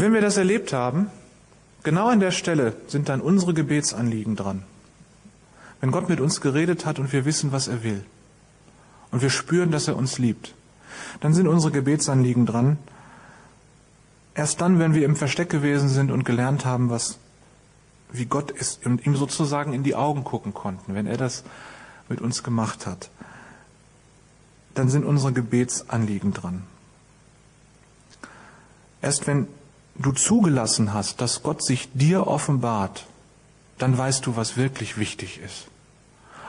Und 0.00 0.06
wenn 0.06 0.14
wir 0.14 0.22
das 0.22 0.38
erlebt 0.38 0.72
haben, 0.72 1.10
genau 1.82 2.08
an 2.08 2.20
der 2.20 2.30
Stelle 2.30 2.74
sind 2.86 3.10
dann 3.10 3.20
unsere 3.20 3.52
Gebetsanliegen 3.52 4.34
dran. 4.34 4.62
Wenn 5.82 5.90
Gott 5.90 6.08
mit 6.08 6.20
uns 6.20 6.40
geredet 6.40 6.86
hat 6.86 6.98
und 6.98 7.12
wir 7.12 7.26
wissen, 7.26 7.52
was 7.52 7.68
er 7.68 7.82
will, 7.82 8.02
und 9.10 9.20
wir 9.20 9.28
spüren, 9.28 9.70
dass 9.70 9.88
er 9.88 9.96
uns 9.96 10.16
liebt, 10.16 10.54
dann 11.20 11.34
sind 11.34 11.46
unsere 11.46 11.70
Gebetsanliegen 11.70 12.46
dran. 12.46 12.78
Erst 14.34 14.62
dann, 14.62 14.78
wenn 14.78 14.94
wir 14.94 15.04
im 15.04 15.16
Versteck 15.16 15.50
gewesen 15.50 15.90
sind 15.90 16.10
und 16.10 16.24
gelernt 16.24 16.64
haben, 16.64 16.88
was, 16.88 17.18
wie 18.10 18.24
Gott 18.24 18.50
ist 18.52 18.86
und 18.86 19.04
ihm 19.04 19.16
sozusagen 19.16 19.74
in 19.74 19.82
die 19.82 19.96
Augen 19.96 20.24
gucken 20.24 20.54
konnten, 20.54 20.94
wenn 20.94 21.06
er 21.06 21.18
das 21.18 21.44
mit 22.08 22.22
uns 22.22 22.42
gemacht 22.42 22.86
hat, 22.86 23.10
dann 24.72 24.88
sind 24.88 25.04
unsere 25.04 25.34
Gebetsanliegen 25.34 26.32
dran. 26.32 26.62
Erst 29.02 29.26
wenn 29.26 29.46
du 30.00 30.12
zugelassen 30.12 30.94
hast, 30.94 31.20
dass 31.20 31.42
Gott 31.42 31.62
sich 31.62 31.88
dir 31.92 32.26
offenbart, 32.26 33.06
dann 33.78 33.96
weißt 33.96 34.26
du, 34.26 34.36
was 34.36 34.56
wirklich 34.56 34.98
wichtig 34.98 35.40
ist. 35.44 35.66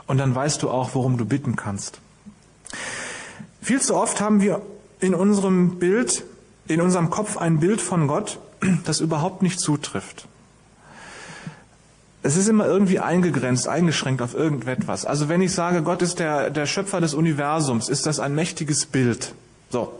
Und 0.06 0.18
dann 0.18 0.34
weißt 0.34 0.62
du 0.62 0.70
auch, 0.70 0.94
worum 0.94 1.16
du 1.18 1.24
bitten 1.24 1.56
kannst. 1.56 2.00
Viel 3.60 3.80
zu 3.80 3.94
oft 3.94 4.20
haben 4.20 4.40
wir 4.40 4.60
in 5.00 5.14
unserem 5.14 5.78
Bild, 5.78 6.24
in 6.66 6.80
unserem 6.80 7.10
Kopf 7.10 7.36
ein 7.36 7.60
Bild 7.60 7.80
von 7.80 8.08
Gott, 8.08 8.38
das 8.84 9.00
überhaupt 9.00 9.42
nicht 9.42 9.60
zutrifft. 9.60 10.26
Es 12.24 12.36
ist 12.36 12.48
immer 12.48 12.66
irgendwie 12.66 13.00
eingegrenzt, 13.00 13.66
eingeschränkt 13.66 14.22
auf 14.22 14.34
irgendetwas. 14.34 15.04
Also 15.04 15.28
wenn 15.28 15.42
ich 15.42 15.52
sage, 15.52 15.82
Gott 15.82 16.02
ist 16.02 16.20
der, 16.20 16.50
der 16.50 16.66
Schöpfer 16.66 17.00
des 17.00 17.14
Universums, 17.14 17.88
ist 17.88 18.06
das 18.06 18.20
ein 18.20 18.34
mächtiges 18.34 18.86
Bild. 18.86 19.34
So. 19.70 19.92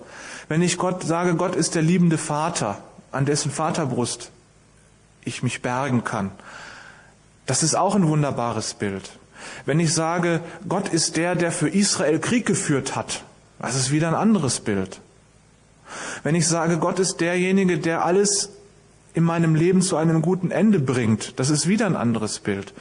Wenn 0.49 0.63
ich 0.63 0.79
Gott 0.79 1.03
sage, 1.03 1.35
Gott 1.35 1.57
ist 1.57 1.75
der 1.75 1.83
liebende 1.83 2.19
Vater, 2.19 2.79
an 3.13 3.27
dessen 3.27 3.51
Vaterbrust 3.51 4.31
ich 5.25 5.43
mich 5.43 5.63
bergen 5.63 6.05
kann, 6.05 6.31
das 7.47 7.63
ist 7.63 7.75
auch 7.75 7.95
ein 7.95 8.07
wunderbares 8.07 8.75
Bild. 8.75 9.19
Wenn 9.67 9.81
ich 9.81 9.93
sage, 9.93 10.41
Gott 10.69 10.89
ist 10.89 11.17
der, 11.17 11.35
der 11.35 11.53
für 11.53 11.69
Israel 11.69 12.19
Krieg 12.19 12.47
geführt 12.47 12.97
hat, 12.97 13.25
das 13.61 13.77
ist 13.77 13.91
wieder 13.91 14.09
ein 14.09 14.15
anderes 14.15 14.61
Bild. 14.61 15.01
Wenn 16.23 16.35
ich 16.35 16.49
sage, 16.49 16.79
Gott 16.79 16.99
ist 16.99 17.21
derjenige, 17.21 17.79
der 17.79 18.05
alles 18.05 18.51
in 19.15 19.25
meinem 19.25 19.55
Leben 19.55 19.83
zu 19.83 19.97
einem 19.97 20.23
guten 20.23 20.51
Ende 20.51 20.79
bringt, 20.79 21.39
das 21.39 21.51
ist 21.51 21.69
wieder 21.69 21.87
ein 21.87 21.97
anderes 21.97 22.39
Bild. 22.39 22.73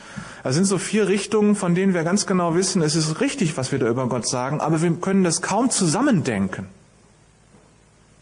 Das 0.43 0.55
sind 0.55 0.65
so 0.65 0.77
vier 0.77 1.07
Richtungen, 1.07 1.55
von 1.55 1.75
denen 1.75 1.93
wir 1.93 2.03
ganz 2.03 2.25
genau 2.25 2.55
wissen, 2.55 2.81
es 2.81 2.95
ist 2.95 3.19
richtig, 3.19 3.57
was 3.57 3.71
wir 3.71 3.79
da 3.79 3.87
über 3.87 4.07
Gott 4.07 4.27
sagen, 4.27 4.61
aber 4.61 4.81
wir 4.81 4.91
können 4.93 5.23
das 5.23 5.41
kaum 5.41 5.69
zusammendenken. 5.69 6.67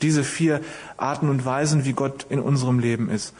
Diese 0.01 0.23
vier 0.23 0.61
Arten 0.97 1.29
und 1.29 1.45
Weisen, 1.45 1.85
wie 1.85 1.93
Gott 1.93 2.25
in 2.29 2.39
unserem 2.39 2.79
Leben 2.79 3.09
ist. 3.09 3.33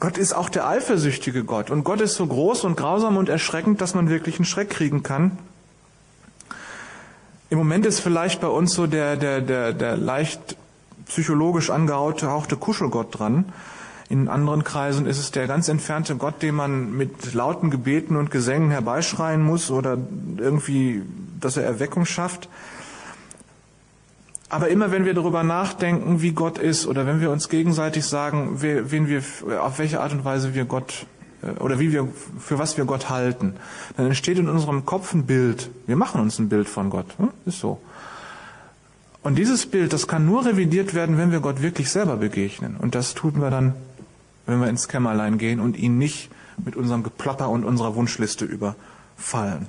Gott 0.00 0.16
ist 0.16 0.32
auch 0.32 0.48
der 0.48 0.66
eifersüchtige 0.66 1.44
Gott. 1.44 1.70
Und 1.70 1.84
Gott 1.84 2.00
ist 2.00 2.14
so 2.14 2.26
groß 2.26 2.64
und 2.64 2.76
grausam 2.76 3.18
und 3.18 3.28
erschreckend, 3.28 3.80
dass 3.80 3.94
man 3.94 4.08
wirklich 4.08 4.36
einen 4.36 4.46
Schreck 4.46 4.70
kriegen 4.70 5.02
kann. 5.02 5.38
Im 7.50 7.58
Moment 7.58 7.84
ist 7.84 8.00
vielleicht 8.00 8.40
bei 8.40 8.48
uns 8.48 8.72
so 8.72 8.86
der, 8.86 9.16
der, 9.16 9.40
der, 9.40 9.72
der 9.72 9.96
leicht 9.96 10.56
psychologisch 11.06 11.68
angehauchte 11.68 12.56
Kuschelgott 12.56 13.18
dran. 13.18 13.52
In 14.08 14.28
anderen 14.28 14.64
Kreisen 14.64 15.06
ist 15.06 15.18
es 15.18 15.32
der 15.32 15.46
ganz 15.46 15.68
entfernte 15.68 16.16
Gott, 16.16 16.42
den 16.42 16.54
man 16.54 16.96
mit 16.96 17.34
lauten 17.34 17.70
Gebeten 17.70 18.16
und 18.16 18.30
Gesängen 18.30 18.70
herbeischreien 18.70 19.42
muss 19.42 19.70
oder 19.70 19.98
irgendwie, 20.36 21.02
dass 21.40 21.56
er 21.56 21.64
Erweckung 21.64 22.06
schafft. 22.06 22.48
Aber 24.50 24.68
immer 24.68 24.90
wenn 24.90 25.04
wir 25.04 25.14
darüber 25.14 25.44
nachdenken, 25.44 26.22
wie 26.22 26.32
Gott 26.32 26.58
ist, 26.58 26.86
oder 26.86 27.06
wenn 27.06 27.20
wir 27.20 27.30
uns 27.30 27.48
gegenseitig 27.48 28.04
sagen, 28.04 28.60
wen 28.60 29.06
wir, 29.06 29.22
auf 29.62 29.78
welche 29.78 30.00
Art 30.00 30.12
und 30.12 30.24
Weise 30.24 30.54
wir 30.54 30.64
Gott 30.64 31.06
äh, 31.42 31.58
oder 31.60 31.78
wie 31.78 31.92
wir, 31.92 32.08
für 32.38 32.58
was 32.58 32.76
wir 32.76 32.84
Gott 32.84 33.08
halten, 33.08 33.54
dann 33.96 34.06
entsteht 34.06 34.38
in 34.38 34.48
unserem 34.48 34.84
Kopf 34.84 35.14
ein 35.14 35.24
Bild. 35.24 35.70
Wir 35.86 35.94
machen 35.94 36.20
uns 36.20 36.38
ein 36.40 36.48
Bild 36.48 36.68
von 36.68 36.90
Gott. 36.90 37.06
Hm? 37.18 37.30
Ist 37.46 37.60
so. 37.60 37.80
Und 39.22 39.36
dieses 39.36 39.66
Bild, 39.66 39.92
das 39.92 40.08
kann 40.08 40.26
nur 40.26 40.44
revidiert 40.44 40.94
werden, 40.94 41.16
wenn 41.16 41.30
wir 41.30 41.40
Gott 41.40 41.62
wirklich 41.62 41.88
selber 41.88 42.16
begegnen. 42.16 42.76
Und 42.76 42.96
das 42.96 43.14
tun 43.14 43.40
wir 43.40 43.50
dann, 43.50 43.74
wenn 44.46 44.60
wir 44.60 44.68
ins 44.68 44.88
Kämmerlein 44.88 45.38
gehen 45.38 45.60
und 45.60 45.76
ihn 45.76 45.96
nicht 45.96 46.28
mit 46.64 46.74
unserem 46.74 47.04
Geplapper 47.04 47.48
und 47.48 47.64
unserer 47.64 47.94
Wunschliste 47.94 48.46
überfallen. 48.46 49.68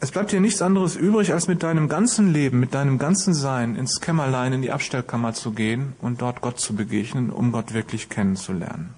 Es 0.00 0.12
bleibt 0.12 0.30
dir 0.30 0.40
nichts 0.40 0.62
anderes 0.62 0.94
übrig, 0.94 1.32
als 1.32 1.48
mit 1.48 1.64
deinem 1.64 1.88
ganzen 1.88 2.32
Leben, 2.32 2.60
mit 2.60 2.72
deinem 2.72 2.98
ganzen 2.98 3.34
Sein 3.34 3.74
ins 3.74 4.00
Kämmerlein, 4.00 4.52
in 4.52 4.62
die 4.62 4.70
Abstellkammer 4.70 5.34
zu 5.34 5.50
gehen 5.50 5.94
und 6.00 6.22
dort 6.22 6.40
Gott 6.40 6.60
zu 6.60 6.76
begegnen, 6.76 7.30
um 7.30 7.50
Gott 7.50 7.74
wirklich 7.74 8.08
kennenzulernen. 8.08 8.94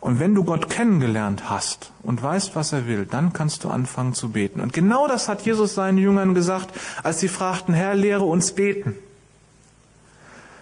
Und 0.00 0.20
wenn 0.20 0.34
du 0.34 0.44
Gott 0.44 0.68
kennengelernt 0.68 1.48
hast 1.48 1.92
und 2.02 2.22
weißt, 2.22 2.56
was 2.56 2.72
er 2.72 2.86
will, 2.86 3.06
dann 3.06 3.32
kannst 3.32 3.64
du 3.64 3.70
anfangen 3.70 4.12
zu 4.12 4.30
beten. 4.30 4.60
Und 4.60 4.74
genau 4.74 5.08
das 5.08 5.28
hat 5.28 5.42
Jesus 5.42 5.74
seinen 5.74 5.98
Jüngern 5.98 6.34
gesagt, 6.34 6.78
als 7.02 7.20
sie 7.20 7.28
fragten, 7.28 7.72
Herr, 7.72 7.94
lehre 7.94 8.24
uns 8.24 8.52
beten. 8.52 8.96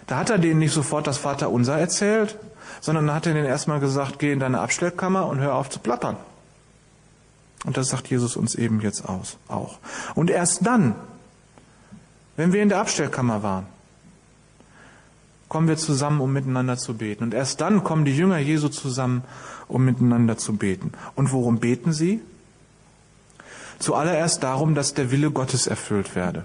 Da 0.06 0.18
hat 0.18 0.30
er 0.30 0.38
denen 0.38 0.60
nicht 0.60 0.72
sofort 0.72 1.08
das 1.08 1.18
Vaterunser 1.18 1.76
erzählt, 1.76 2.38
sondern 2.80 3.12
hat 3.12 3.26
er 3.26 3.34
denen 3.34 3.46
erstmal 3.46 3.80
gesagt, 3.80 4.20
geh 4.20 4.32
in 4.32 4.40
deine 4.40 4.60
Abstellkammer 4.60 5.26
und 5.26 5.40
hör 5.40 5.54
auf 5.54 5.70
zu 5.70 5.80
plappern. 5.80 6.16
Und 7.64 7.76
das 7.76 7.88
sagt 7.88 8.08
Jesus 8.08 8.36
uns 8.36 8.54
eben 8.54 8.80
jetzt 8.80 9.08
aus, 9.08 9.36
auch. 9.48 9.78
Und 10.14 10.30
erst 10.30 10.64
dann, 10.64 10.94
wenn 12.36 12.52
wir 12.52 12.62
in 12.62 12.68
der 12.68 12.78
Abstellkammer 12.78 13.42
waren, 13.42 13.66
kommen 15.48 15.66
wir 15.66 15.76
zusammen, 15.76 16.20
um 16.20 16.32
miteinander 16.32 16.76
zu 16.76 16.94
beten. 16.94 17.24
Und 17.24 17.34
erst 17.34 17.60
dann 17.60 17.82
kommen 17.82 18.04
die 18.04 18.16
Jünger 18.16 18.38
Jesu 18.38 18.68
zusammen, 18.68 19.24
um 19.66 19.84
miteinander 19.84 20.36
zu 20.36 20.56
beten. 20.56 20.92
Und 21.14 21.32
worum 21.32 21.58
beten 21.58 21.92
sie? 21.92 22.20
Zuallererst 23.78 24.42
darum, 24.42 24.74
dass 24.74 24.94
der 24.94 25.10
Wille 25.10 25.30
Gottes 25.30 25.66
erfüllt 25.66 26.14
werde. 26.14 26.44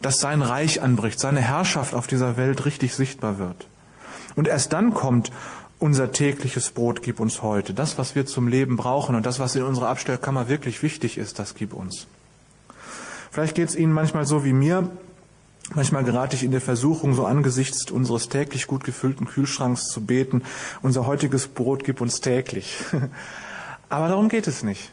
Dass 0.00 0.20
sein 0.20 0.42
Reich 0.42 0.82
anbricht, 0.82 1.20
seine 1.20 1.40
Herrschaft 1.40 1.94
auf 1.94 2.06
dieser 2.06 2.36
Welt 2.36 2.64
richtig 2.64 2.94
sichtbar 2.94 3.38
wird. 3.38 3.66
Und 4.36 4.48
erst 4.48 4.72
dann 4.72 4.94
kommt, 4.94 5.30
unser 5.78 6.12
tägliches 6.12 6.70
Brot 6.70 7.02
gib 7.02 7.20
uns 7.20 7.42
heute. 7.42 7.74
Das, 7.74 7.98
was 7.98 8.14
wir 8.14 8.26
zum 8.26 8.48
Leben 8.48 8.76
brauchen 8.76 9.14
und 9.14 9.26
das, 9.26 9.38
was 9.38 9.54
in 9.56 9.62
unserer 9.62 9.88
Abstellkammer 9.88 10.48
wirklich 10.48 10.82
wichtig 10.82 11.18
ist, 11.18 11.38
das 11.38 11.54
gib 11.54 11.74
uns. 11.74 12.06
Vielleicht 13.30 13.54
geht 13.54 13.68
es 13.68 13.76
Ihnen 13.76 13.92
manchmal 13.92 14.26
so 14.26 14.44
wie 14.44 14.52
mir. 14.52 14.90
Manchmal 15.74 16.04
gerate 16.04 16.36
ich 16.36 16.44
in 16.44 16.50
der 16.50 16.60
Versuchung, 16.60 17.14
so 17.14 17.24
angesichts 17.24 17.90
unseres 17.90 18.28
täglich 18.28 18.66
gut 18.66 18.84
gefüllten 18.84 19.26
Kühlschranks 19.26 19.88
zu 19.88 20.02
beten, 20.02 20.42
unser 20.82 21.06
heutiges 21.06 21.48
Brot 21.48 21.84
gib 21.84 22.00
uns 22.00 22.20
täglich. 22.20 22.76
Aber 23.88 24.08
darum 24.08 24.28
geht 24.28 24.46
es 24.46 24.62
nicht. 24.62 24.90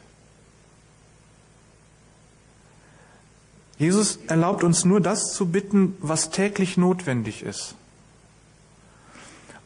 Jesus 3.77 4.19
erlaubt 4.27 4.63
uns 4.63 4.85
nur 4.85 5.01
das 5.01 5.33
zu 5.33 5.47
bitten, 5.47 5.95
was 6.00 6.29
täglich 6.29 6.77
notwendig 6.77 7.43
ist. 7.43 7.75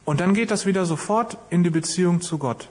Und 0.05 0.19
dann 0.19 0.33
geht 0.35 0.51
das 0.51 0.65
wieder 0.65 0.85
sofort 0.85 1.38
in 1.50 1.63
die 1.63 1.71
Beziehung 1.71 2.21
zu 2.21 2.38
Gott. 2.38 2.69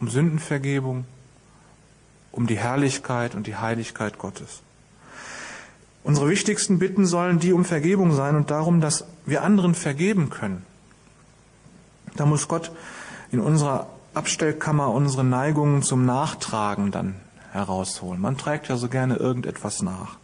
Um 0.00 0.08
Sündenvergebung, 0.08 1.04
um 2.30 2.46
die 2.46 2.58
Herrlichkeit 2.58 3.34
und 3.34 3.46
die 3.46 3.56
Heiligkeit 3.56 4.18
Gottes. 4.18 4.62
Unsere 6.04 6.28
wichtigsten 6.28 6.78
Bitten 6.78 7.04
sollen 7.04 7.40
die 7.40 7.52
um 7.52 7.64
Vergebung 7.64 8.12
sein 8.12 8.36
und 8.36 8.50
darum, 8.52 8.80
dass 8.80 9.04
wir 9.24 9.42
anderen 9.42 9.74
vergeben 9.74 10.30
können. 10.30 10.64
Da 12.14 12.26
muss 12.26 12.46
Gott 12.46 12.70
in 13.32 13.40
unserer 13.40 13.88
Abstellkammer 14.14 14.92
unsere 14.92 15.24
Neigungen 15.24 15.82
zum 15.82 16.06
Nachtragen 16.06 16.92
dann 16.92 17.16
herausholen. 17.50 18.20
Man 18.20 18.38
trägt 18.38 18.68
ja 18.68 18.76
so 18.76 18.88
gerne 18.88 19.16
irgendetwas 19.16 19.82
nach. 19.82 20.16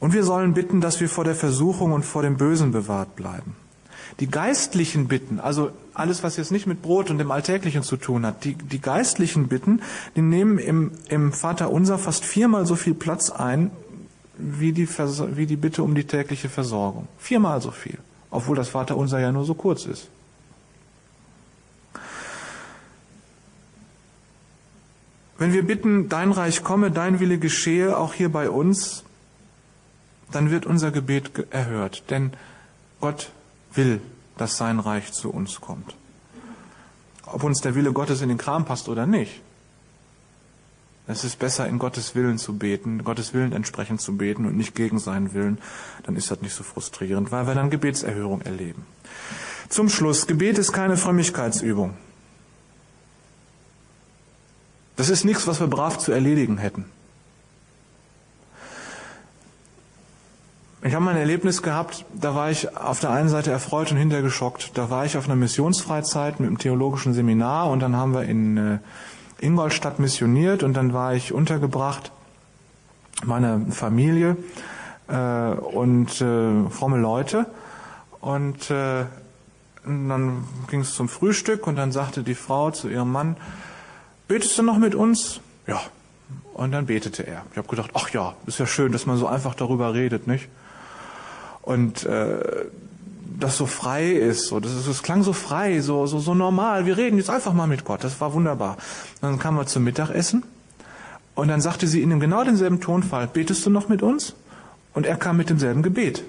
Und 0.00 0.12
wir 0.12 0.24
sollen 0.24 0.54
bitten, 0.54 0.80
dass 0.80 1.00
wir 1.00 1.08
vor 1.08 1.24
der 1.24 1.34
Versuchung 1.34 1.92
und 1.92 2.04
vor 2.04 2.22
dem 2.22 2.36
Bösen 2.36 2.72
bewahrt 2.72 3.14
bleiben. 3.14 3.54
Die 4.18 4.28
geistlichen 4.28 5.06
Bitten, 5.06 5.38
also 5.38 5.70
alles, 5.94 6.24
was 6.24 6.36
jetzt 6.36 6.50
nicht 6.50 6.66
mit 6.66 6.82
Brot 6.82 7.10
und 7.10 7.18
dem 7.18 7.30
Alltäglichen 7.30 7.82
zu 7.82 7.96
tun 7.96 8.26
hat, 8.26 8.44
die, 8.44 8.54
die 8.54 8.80
geistlichen 8.80 9.46
Bitten, 9.46 9.82
die 10.16 10.22
nehmen 10.22 10.58
im, 10.58 10.90
im 11.08 11.32
Vater 11.32 11.70
Unser 11.70 11.98
fast 11.98 12.24
viermal 12.24 12.66
so 12.66 12.74
viel 12.74 12.94
Platz 12.94 13.30
ein, 13.30 13.70
wie 14.36 14.72
die, 14.72 14.88
wie 14.88 15.46
die 15.46 15.56
Bitte 15.56 15.82
um 15.84 15.94
die 15.94 16.04
tägliche 16.04 16.48
Versorgung. 16.48 17.06
Viermal 17.18 17.60
so 17.60 17.70
viel. 17.70 17.98
obwohl 18.30 18.56
das 18.56 18.68
Vaterunser 18.68 19.18
ja 19.18 19.32
nur 19.32 19.44
so 19.44 19.54
kurz 19.54 19.86
ist. 19.86 20.08
Wenn 25.38 25.52
wir 25.52 25.66
bitten, 25.66 26.08
dein 26.08 26.32
Reich 26.32 26.62
komme, 26.62 26.90
dein 26.90 27.18
Wille 27.18 27.38
geschehe, 27.38 27.96
auch 27.96 28.12
hier 28.12 28.30
bei 28.30 28.50
uns, 28.50 29.04
dann 30.32 30.50
wird 30.50 30.66
unser 30.66 30.90
Gebet 30.90 31.32
erhört, 31.50 32.04
denn 32.10 32.32
Gott 33.00 33.30
will, 33.74 34.00
dass 34.36 34.56
sein 34.56 34.78
Reich 34.78 35.12
zu 35.12 35.30
uns 35.30 35.60
kommt. 35.60 35.94
Ob 37.26 37.42
uns 37.44 37.60
der 37.60 37.74
Wille 37.74 37.92
Gottes 37.92 38.22
in 38.22 38.28
den 38.28 38.38
Kram 38.38 38.64
passt 38.64 38.88
oder 38.88 39.06
nicht. 39.06 39.40
Es 41.06 41.24
ist 41.24 41.38
besser, 41.38 41.66
in 41.66 41.78
Gottes 41.78 42.14
Willen 42.14 42.38
zu 42.38 42.56
beten, 42.56 43.02
Gottes 43.02 43.34
Willen 43.34 43.52
entsprechend 43.52 44.00
zu 44.00 44.16
beten 44.16 44.46
und 44.46 44.56
nicht 44.56 44.74
gegen 44.74 44.98
seinen 44.98 45.34
Willen. 45.34 45.58
Dann 46.04 46.14
ist 46.14 46.30
das 46.30 46.40
nicht 46.40 46.54
so 46.54 46.62
frustrierend, 46.62 47.32
weil 47.32 47.46
wir 47.46 47.54
dann 47.54 47.70
Gebetserhörung 47.70 48.42
erleben. 48.42 48.86
Zum 49.68 49.88
Schluss, 49.88 50.26
Gebet 50.26 50.58
ist 50.58 50.72
keine 50.72 50.96
Frömmigkeitsübung. 50.96 51.96
Das 54.96 55.08
ist 55.08 55.24
nichts, 55.24 55.46
was 55.46 55.60
wir 55.60 55.66
brav 55.66 55.98
zu 55.98 56.12
erledigen 56.12 56.58
hätten. 56.58 56.84
Ich 60.82 60.94
habe 60.94 61.04
mal 61.04 61.10
ein 61.10 61.18
Erlebnis 61.18 61.60
gehabt, 61.60 62.06
da 62.14 62.34
war 62.34 62.50
ich 62.50 62.74
auf 62.74 63.00
der 63.00 63.10
einen 63.10 63.28
Seite 63.28 63.50
erfreut 63.50 63.90
und 63.90 63.98
hinterher 63.98 64.22
geschockt. 64.22 64.78
Da 64.78 64.88
war 64.88 65.04
ich 65.04 65.18
auf 65.18 65.26
einer 65.26 65.36
Missionsfreizeit 65.36 66.40
mit 66.40 66.48
einem 66.48 66.56
theologischen 66.56 67.12
Seminar 67.12 67.68
und 67.68 67.80
dann 67.80 67.96
haben 67.96 68.14
wir 68.14 68.22
in 68.22 68.56
äh, 68.56 68.78
Ingolstadt 69.40 69.98
missioniert 69.98 70.62
und 70.62 70.72
dann 70.72 70.94
war 70.94 71.12
ich 71.12 71.34
untergebracht, 71.34 72.12
meine 73.22 73.66
Familie 73.70 74.38
äh, 75.08 75.50
und 75.50 76.18
äh, 76.22 76.70
fromme 76.70 76.96
Leute. 76.96 77.44
Und 78.22 78.70
äh, 78.70 79.04
dann 79.84 80.44
ging 80.70 80.80
es 80.80 80.94
zum 80.94 81.10
Frühstück 81.10 81.66
und 81.66 81.76
dann 81.76 81.92
sagte 81.92 82.22
die 82.22 82.34
Frau 82.34 82.70
zu 82.70 82.88
ihrem 82.88 83.12
Mann, 83.12 83.36
betest 84.28 84.56
du 84.56 84.62
noch 84.62 84.78
mit 84.78 84.94
uns? 84.94 85.40
Ja. 85.66 85.78
Und 86.54 86.72
dann 86.72 86.86
betete 86.86 87.26
er. 87.26 87.44
Ich 87.50 87.58
habe 87.58 87.68
gedacht, 87.68 87.90
ach 87.92 88.08
ja, 88.10 88.34
ist 88.46 88.58
ja 88.58 88.66
schön, 88.66 88.92
dass 88.92 89.04
man 89.04 89.18
so 89.18 89.26
einfach 89.26 89.54
darüber 89.54 89.92
redet, 89.92 90.26
nicht? 90.26 90.48
Und 91.62 92.04
äh, 92.04 92.66
das 93.38 93.56
so 93.56 93.66
frei 93.66 94.12
ist, 94.12 94.46
so 94.46 94.60
das, 94.60 94.72
ist, 94.72 94.88
das 94.88 95.02
klang 95.02 95.22
so 95.22 95.32
frei, 95.32 95.80
so 95.80 96.06
so 96.06 96.18
so 96.20 96.34
normal. 96.34 96.86
Wir 96.86 96.96
reden 96.96 97.16
jetzt 97.16 97.30
einfach 97.30 97.52
mal 97.52 97.66
mit 97.66 97.84
Gott. 97.84 98.04
Das 98.04 98.20
war 98.20 98.32
wunderbar. 98.34 98.76
Und 99.20 99.30
dann 99.30 99.38
kamen 99.38 99.58
wir 99.58 99.66
zum 99.66 99.84
Mittagessen 99.84 100.44
und 101.34 101.48
dann 101.48 101.60
sagte 101.60 101.86
sie 101.86 102.02
in 102.02 102.10
dem 102.10 102.20
genau 102.20 102.44
denselben 102.44 102.80
Tonfall: 102.80 103.26
Betest 103.26 103.64
du 103.66 103.70
noch 103.70 103.88
mit 103.88 104.02
uns? 104.02 104.34
Und 104.92 105.06
er 105.06 105.16
kam 105.16 105.36
mit 105.36 105.50
demselben 105.50 105.82
Gebet. 105.82 106.24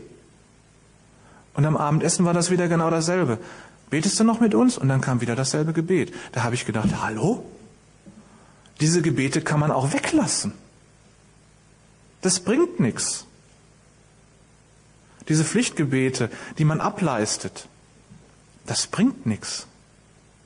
Und 1.54 1.66
am 1.66 1.76
Abendessen 1.76 2.26
war 2.26 2.34
das 2.34 2.52
wieder 2.52 2.68
genau 2.68 2.90
dasselbe. 2.90 3.40
Betest 3.90 4.20
du 4.20 4.24
noch 4.24 4.40
mit 4.40 4.56
uns? 4.56 4.78
Und 4.78 4.88
dann 4.88 5.02
kam 5.02 5.20
wieder 5.20 5.36
dasselbe 5.36 5.74
Gebet. 5.74 6.14
Da 6.32 6.44
habe 6.44 6.56
ich 6.56 6.66
gedacht: 6.66 6.90
Hallo? 7.02 7.44
Diese 8.80 9.02
Gebete 9.02 9.42
kann 9.42 9.60
man 9.60 9.72
auch 9.72 9.94
weglassen. 9.94 10.54
Das 12.22 12.40
bringt 12.40 12.80
nichts. 12.80 13.26
Diese 15.32 15.46
Pflichtgebete, 15.46 16.30
die 16.58 16.66
man 16.66 16.82
ableistet, 16.82 17.70
das 18.66 18.86
bringt 18.86 19.26
nichts. 19.26 19.66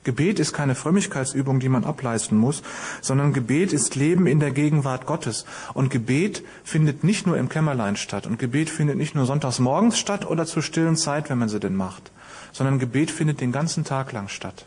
Gebet 0.04 0.38
ist 0.38 0.52
keine 0.52 0.76
Frömmigkeitsübung, 0.76 1.58
die 1.58 1.68
man 1.68 1.82
ableisten 1.82 2.38
muss, 2.38 2.62
sondern 3.00 3.32
Gebet 3.32 3.72
ist 3.72 3.96
Leben 3.96 4.28
in 4.28 4.38
der 4.38 4.52
Gegenwart 4.52 5.04
Gottes. 5.04 5.44
Und 5.74 5.90
Gebet 5.90 6.44
findet 6.62 7.02
nicht 7.02 7.26
nur 7.26 7.36
im 7.36 7.48
Kämmerlein 7.48 7.96
statt. 7.96 8.28
Und 8.28 8.38
Gebet 8.38 8.70
findet 8.70 8.96
nicht 8.96 9.16
nur 9.16 9.26
sonntags 9.26 9.58
morgens 9.58 9.98
statt 9.98 10.24
oder 10.24 10.46
zur 10.46 10.62
stillen 10.62 10.94
Zeit, 10.94 11.30
wenn 11.30 11.38
man 11.38 11.48
sie 11.48 11.58
denn 11.58 11.74
macht, 11.74 12.12
sondern 12.52 12.78
Gebet 12.78 13.10
findet 13.10 13.40
den 13.40 13.50
ganzen 13.50 13.82
Tag 13.82 14.12
lang 14.12 14.28
statt. 14.28 14.66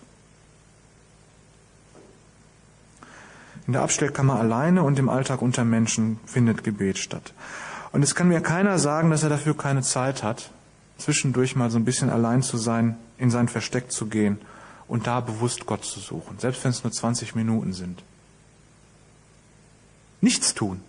In 3.67 3.71
der 3.71 3.84
Abstellkammer 3.84 4.38
alleine 4.38 4.84
und 4.84 4.99
im 4.99 5.08
Alltag 5.08 5.41
unter 5.41 5.63
Menschen 5.63 6.19
findet 6.25 6.65
Gebet 6.65 6.97
statt. 6.97 7.32
Und 7.91 8.04
es 8.04 8.15
kann 8.15 8.28
mir 8.28 8.41
keiner 8.41 8.78
sagen, 8.80 9.10
dass 9.10 9.23
er 9.23 9.30
dafür 9.30 9.58
keine 9.58 9.82
Zeit 9.82 10.23
hat, 10.23 10.52
zwischendurch 10.97 11.56
mal 11.56 11.71
so 11.71 11.78
ein 11.78 11.86
bisschen 11.86 12.10
allein 12.10 12.43
zu 12.43 12.58
sein, 12.58 12.97
in 13.17 13.32
sein 13.32 13.47
Versteck 13.47 13.91
zu 13.91 14.08
gehen 14.08 14.39
und 14.88 15.08
da 15.08 15.21
bewusst 15.21 15.65
Gott 15.65 15.86
zu 15.86 15.99
suchen, 15.99 16.39
selbst 16.39 16.63
wenn 16.63 16.71
es 16.71 16.84
nur 16.84 16.91
20 16.91 17.36
Minuten 17.36 17.73
sind. 17.73 18.04
Nichts 20.21 20.54
tun. 20.54 20.82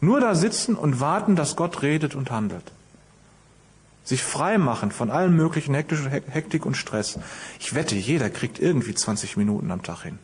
Nur 0.00 0.20
da 0.20 0.34
sitzen 0.34 0.74
und 0.74 1.00
warten, 1.00 1.36
dass 1.36 1.54
Gott 1.54 1.82
redet 1.82 2.14
und 2.14 2.30
handelt. 2.30 2.72
Sich 4.04 4.24
frei 4.24 4.58
machen 4.58 4.90
von 4.90 5.10
allen 5.10 5.36
möglichen 5.36 5.74
Hektik 5.74 6.66
und 6.66 6.76
Stress. 6.76 7.20
Ich 7.60 7.74
wette, 7.74 7.94
jeder 7.94 8.28
kriegt 8.28 8.58
irgendwie 8.58 8.94
20 8.94 9.36
Minuten 9.36 9.70
am 9.70 9.84
Tag 9.84 10.02
hin. 10.02 10.18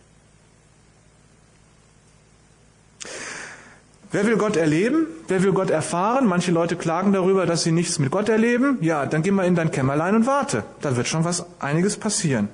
Wer 4.10 4.26
will 4.26 4.38
Gott 4.38 4.56
erleben? 4.56 5.06
Wer 5.28 5.42
will 5.42 5.52
Gott 5.52 5.70
erfahren? 5.70 6.26
Manche 6.26 6.50
Leute 6.50 6.76
klagen 6.76 7.12
darüber, 7.12 7.44
dass 7.44 7.62
sie 7.62 7.72
nichts 7.72 7.98
mit 7.98 8.10
Gott 8.10 8.30
erleben. 8.30 8.78
Ja, 8.80 9.04
dann 9.04 9.22
geh 9.22 9.30
mal 9.30 9.46
in 9.46 9.54
dein 9.54 9.70
Kämmerlein 9.70 10.14
und 10.14 10.26
warte. 10.26 10.64
Da 10.80 10.96
wird 10.96 11.08
schon 11.08 11.24
was 11.24 11.44
einiges 11.60 11.98
passieren. 11.98 12.48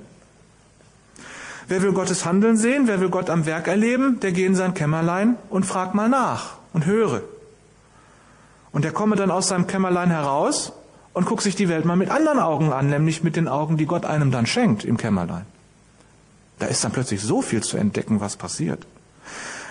Wer 1.67 1.81
will 1.81 1.93
Gottes 1.93 2.25
Handeln 2.25 2.57
sehen? 2.57 2.87
Wer 2.87 2.99
will 2.99 3.09
Gott 3.09 3.29
am 3.29 3.45
Werk 3.45 3.67
erleben? 3.67 4.19
Der 4.19 4.33
geh 4.33 4.45
in 4.45 4.55
sein 4.55 4.73
Kämmerlein 4.73 5.37
und 5.49 5.65
frag 5.65 5.95
mal 5.95 6.09
nach 6.09 6.57
und 6.73 6.85
höre. 6.85 7.21
Und 8.71 8.83
der 8.83 8.91
komme 8.91 9.15
dann 9.15 9.31
aus 9.31 9.47
seinem 9.47 9.65
Kämmerlein 9.65 10.11
heraus 10.11 10.73
und 11.13 11.25
guckt 11.25 11.41
sich 11.41 11.55
die 11.55 11.69
Welt 11.69 11.85
mal 11.85 11.95
mit 11.95 12.11
anderen 12.11 12.39
Augen 12.39 12.73
an, 12.73 12.89
nämlich 12.89 13.23
mit 13.23 13.37
den 13.37 13.47
Augen, 13.47 13.77
die 13.77 13.85
Gott 13.85 14.05
einem 14.05 14.31
dann 14.31 14.45
schenkt 14.45 14.83
im 14.83 14.97
Kämmerlein. 14.97 15.45
Da 16.59 16.67
ist 16.67 16.83
dann 16.83 16.91
plötzlich 16.91 17.21
so 17.21 17.41
viel 17.41 17.63
zu 17.63 17.77
entdecken, 17.77 18.19
was 18.19 18.35
passiert. 18.35 18.85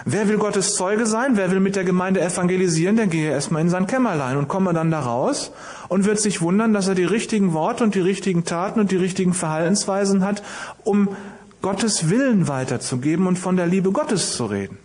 Wer 0.07 0.29
will 0.29 0.37
Gottes 0.37 0.75
Zeuge 0.75 1.07
sein? 1.07 1.37
Wer 1.38 1.51
will 1.51 1.61
mit 1.61 1.77
der 1.77 1.85
Gemeinde 1.85 2.21
evangelisieren? 2.21 2.97
Der 2.97 3.07
gehe 3.07 3.31
erstmal 3.31 3.62
in 3.62 3.71
sein 3.71 3.87
Kämmerlein 3.87 4.37
und 4.37 4.49
komme 4.49 4.75
dann 4.75 4.90
da 4.90 5.01
raus 5.01 5.51
und 5.88 6.05
wird 6.05 6.21
sich 6.21 6.43
wundern, 6.43 6.75
dass 6.75 6.88
er 6.88 6.95
die 6.95 7.05
richtigen 7.05 7.55
Worte 7.55 7.85
und 7.85 7.95
die 7.95 8.01
richtigen 8.01 8.45
Taten 8.45 8.81
und 8.81 8.90
die 8.90 8.97
richtigen 8.97 9.33
Verhaltensweisen 9.33 10.23
hat, 10.23 10.43
um 10.85 11.17
Gottes 11.62 12.11
Willen 12.11 12.49
weiterzugeben 12.49 13.27
und 13.27 13.38
von 13.38 13.57
der 13.57 13.67
Liebe 13.67 13.93
Gottes 13.93 14.37
zu 14.37 14.45
reden. 14.45 14.77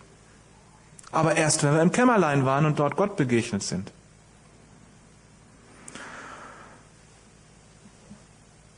Aber 1.12 1.36
erst, 1.36 1.64
wenn 1.64 1.74
wir 1.74 1.82
im 1.82 1.92
Kämmerlein 1.92 2.46
waren 2.46 2.64
und 2.64 2.78
dort 2.78 2.96
Gott 2.96 3.16
begegnet 3.16 3.62
sind. 3.62 3.92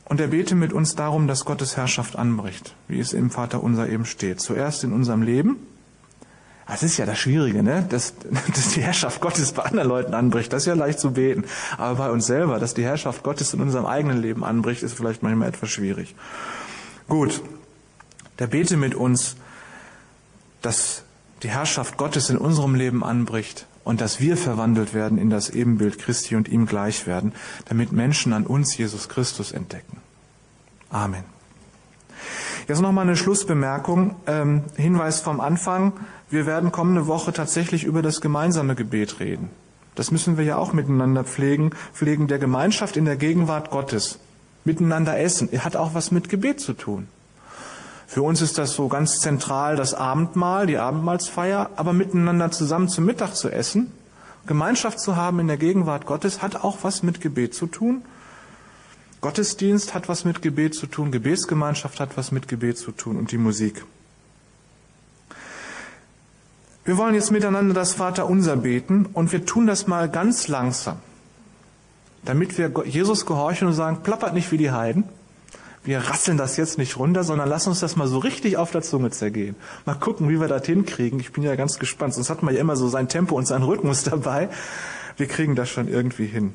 Und 0.03 0.19
er 0.19 0.27
bete 0.27 0.55
mit 0.55 0.73
uns 0.73 0.95
darum, 0.95 1.27
dass 1.27 1.45
Gottes 1.45 1.77
Herrschaft 1.77 2.17
anbricht, 2.17 2.75
wie 2.89 2.99
es 2.99 3.13
im 3.13 3.29
Vater 3.29 3.63
unser 3.63 3.87
eben 3.87 4.05
steht. 4.05 4.41
Zuerst 4.41 4.83
in 4.83 4.91
unserem 4.91 5.21
Leben, 5.21 5.55
das 6.73 6.83
ist 6.83 6.97
ja 6.97 7.05
das 7.05 7.19
Schwierige, 7.19 7.61
ne? 7.61 7.85
Dass, 7.87 8.13
dass 8.47 8.69
die 8.73 8.81
Herrschaft 8.81 9.21
Gottes 9.21 9.51
bei 9.51 9.63
anderen 9.63 9.87
Leuten 9.87 10.13
anbricht, 10.13 10.51
das 10.51 10.63
ist 10.63 10.67
ja 10.67 10.73
leicht 10.73 10.99
zu 10.99 11.11
beten. 11.11 11.45
Aber 11.77 11.95
bei 11.95 12.11
uns 12.11 12.25
selber, 12.25 12.59
dass 12.59 12.73
die 12.73 12.83
Herrschaft 12.83 13.23
Gottes 13.23 13.53
in 13.53 13.61
unserem 13.61 13.85
eigenen 13.85 14.21
Leben 14.21 14.43
anbricht, 14.43 14.83
ist 14.83 14.93
vielleicht 14.93 15.23
manchmal 15.23 15.49
etwas 15.49 15.69
schwierig. 15.69 16.15
Gut, 17.07 17.41
der 18.39 18.47
bete 18.47 18.75
mit 18.75 18.95
uns, 18.95 19.35
dass 20.61 21.03
die 21.43 21.49
Herrschaft 21.49 21.97
Gottes 21.97 22.29
in 22.29 22.37
unserem 22.37 22.75
Leben 22.75 23.03
anbricht 23.03 23.67
und 23.83 24.01
dass 24.01 24.19
wir 24.19 24.37
verwandelt 24.37 24.93
werden 24.93 25.17
in 25.17 25.29
das 25.29 25.49
Ebenbild 25.49 25.99
Christi 25.99 26.35
und 26.35 26.47
ihm 26.47 26.65
gleich 26.65 27.05
werden, 27.05 27.33
damit 27.65 27.91
Menschen 27.91 28.33
an 28.33 28.45
uns 28.45 28.77
Jesus 28.77 29.09
Christus 29.09 29.51
entdecken. 29.51 29.97
Amen. 30.89 31.25
Jetzt 32.67 32.81
noch 32.81 32.91
mal 32.91 33.01
eine 33.01 33.17
Schlussbemerkung. 33.17 34.15
Ähm, 34.25 34.63
Hinweis 34.75 35.19
vom 35.19 35.41
Anfang. 35.41 35.93
Wir 36.29 36.45
werden 36.45 36.71
kommende 36.71 37.07
Woche 37.07 37.33
tatsächlich 37.33 37.83
über 37.83 38.01
das 38.01 38.21
gemeinsame 38.21 38.75
Gebet 38.75 39.19
reden. 39.19 39.49
Das 39.95 40.11
müssen 40.11 40.37
wir 40.37 40.45
ja 40.45 40.57
auch 40.57 40.73
miteinander 40.73 41.23
pflegen, 41.23 41.71
pflegen 41.93 42.27
der 42.27 42.39
Gemeinschaft 42.39 42.97
in 42.97 43.05
der 43.05 43.17
Gegenwart 43.17 43.69
Gottes. 43.69 44.19
Miteinander 44.65 45.19
essen. 45.19 45.49
Hat 45.59 45.75
auch 45.75 45.93
was 45.93 46.11
mit 46.11 46.29
Gebet 46.29 46.61
zu 46.61 46.73
tun. 46.73 47.07
Für 48.07 48.21
uns 48.21 48.41
ist 48.41 48.57
das 48.57 48.73
so 48.73 48.87
ganz 48.87 49.19
zentral 49.19 49.75
das 49.75 49.93
Abendmahl, 49.93 50.67
die 50.67 50.77
Abendmahlsfeier, 50.77 51.71
aber 51.75 51.93
miteinander 51.93 52.51
zusammen 52.51 52.87
zum 52.87 53.05
Mittag 53.05 53.35
zu 53.35 53.49
essen, 53.49 53.91
Gemeinschaft 54.45 54.99
zu 54.99 55.15
haben 55.15 55.39
in 55.39 55.47
der 55.47 55.57
Gegenwart 55.57 56.05
Gottes, 56.05 56.41
hat 56.41 56.63
auch 56.63 56.79
was 56.83 57.01
mit 57.01 57.21
Gebet 57.21 57.55
zu 57.55 57.65
tun. 57.65 58.03
Gottesdienst 59.23 59.93
hat 59.93 60.09
was 60.09 60.25
mit 60.25 60.41
Gebet 60.41 60.75
zu 60.75 60.85
tun, 60.85 61.09
Gebetsgemeinschaft 61.09 62.01
hat 62.01 62.17
was 62.17 62.33
mit 62.33 62.49
Gebet 62.49 62.77
zu 62.77 62.91
tun 62.91 63.15
und 63.15 63.31
die 63.31 63.37
Musik. 63.37 63.85
Wir 66.83 66.97
wollen 66.97 67.15
jetzt 67.15 67.31
miteinander 67.31 67.73
das 67.73 67.93
Vaterunser 67.93 68.57
beten 68.57 69.05
und 69.13 69.31
wir 69.31 69.45
tun 69.45 69.65
das 69.65 69.87
mal 69.87 70.09
ganz 70.09 70.49
langsam, 70.49 70.97
damit 72.25 72.57
wir 72.57 72.69
Jesus 72.83 73.25
gehorchen 73.25 73.69
und 73.69 73.73
sagen, 73.73 74.03
plappert 74.03 74.33
nicht 74.33 74.51
wie 74.51 74.57
die 74.57 74.71
Heiden. 74.71 75.05
Wir 75.85 75.99
rasseln 75.99 76.37
das 76.37 76.57
jetzt 76.57 76.77
nicht 76.77 76.97
runter, 76.97 77.23
sondern 77.23 77.47
lass 77.47 77.65
uns 77.65 77.79
das 77.79 77.95
mal 77.95 78.09
so 78.09 78.17
richtig 78.17 78.57
auf 78.57 78.71
der 78.71 78.81
Zunge 78.81 79.11
zergehen. 79.11 79.55
Mal 79.85 79.95
gucken, 79.95 80.27
wie 80.27 80.41
wir 80.41 80.49
das 80.49 80.65
hinkriegen. 80.65 81.21
Ich 81.21 81.31
bin 81.31 81.43
ja 81.43 81.55
ganz 81.55 81.79
gespannt. 81.79 82.13
Sonst 82.13 82.29
hat 82.29 82.43
man 82.43 82.53
ja 82.53 82.59
immer 82.59 82.75
so 82.75 82.89
sein 82.89 83.07
Tempo 83.07 83.37
und 83.37 83.45
seinen 83.45 83.63
Rhythmus 83.63 84.03
dabei. 84.03 84.49
Wir 85.15 85.27
kriegen 85.27 85.55
das 85.55 85.69
schon 85.69 85.87
irgendwie 85.87 86.25
hin. 86.25 86.51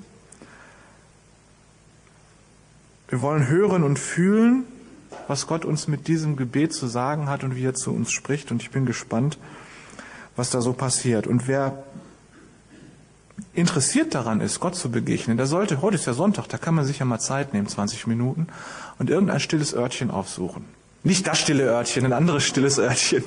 Wir 3.08 3.22
wollen 3.22 3.48
hören 3.48 3.84
und 3.84 3.98
fühlen, 3.98 4.64
was 5.28 5.46
Gott 5.46 5.64
uns 5.64 5.88
mit 5.88 6.08
diesem 6.08 6.36
Gebet 6.36 6.74
zu 6.74 6.86
sagen 6.86 7.28
hat 7.28 7.42
und 7.42 7.56
wie 7.56 7.64
er 7.64 7.74
zu 7.74 7.90
uns 7.90 8.12
spricht. 8.12 8.50
Und 8.50 8.62
ich 8.62 8.70
bin 8.70 8.84
gespannt, 8.84 9.38
was 10.36 10.50
da 10.50 10.60
so 10.60 10.74
passiert. 10.74 11.26
Und 11.26 11.48
wer 11.48 11.82
interessiert 13.54 14.14
daran 14.14 14.42
ist, 14.42 14.60
Gott 14.60 14.74
zu 14.74 14.90
begegnen, 14.90 15.38
der 15.38 15.46
sollte, 15.46 15.80
heute 15.80 15.96
ist 15.96 16.06
ja 16.06 16.12
Sonntag, 16.12 16.48
da 16.48 16.58
kann 16.58 16.74
man 16.74 16.84
sich 16.84 16.98
ja 16.98 17.06
mal 17.06 17.18
Zeit 17.18 17.54
nehmen, 17.54 17.66
20 17.66 18.06
Minuten, 18.06 18.46
und 18.98 19.08
irgendein 19.08 19.40
stilles 19.40 19.74
Örtchen 19.74 20.10
aufsuchen. 20.10 20.64
Nicht 21.02 21.26
das 21.26 21.38
stille 21.38 21.64
Örtchen, 21.64 22.04
ein 22.04 22.12
anderes 22.12 22.44
stilles 22.44 22.78
Örtchen, 22.78 23.24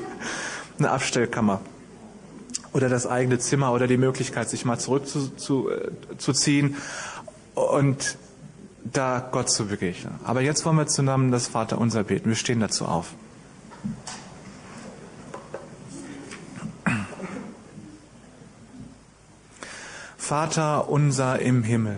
eine 0.78 0.91
Abstellkammer 0.91 1.60
oder 2.72 2.88
das 2.88 3.08
eigene 3.08 3.39
Zimmer 3.39 3.74
oder 3.74 3.88
die 3.88 3.98
Möglichkeit, 3.98 4.48
sich 4.50 4.63
mal 4.63 4.78
zurückzuziehen 4.78 5.38
zu, 5.38 5.70
äh, 5.70 6.17
zu 6.17 6.34
und 7.56 8.17
da 8.84 9.28
Gott 9.32 9.50
zu 9.50 9.67
begegnen. 9.67 10.15
Aber 10.24 10.41
jetzt 10.41 10.65
wollen 10.65 10.78
wir 10.78 10.88
zusammen 10.88 11.32
das 11.32 11.48
Vaterunser 11.48 12.04
beten. 12.04 12.30
Wir 12.30 12.36
stehen 12.36 12.60
dazu 12.60 12.86
auf. 12.86 13.13
Vater 20.17 20.88
unser 20.88 21.39
im 21.39 21.62
Himmel, 21.62 21.98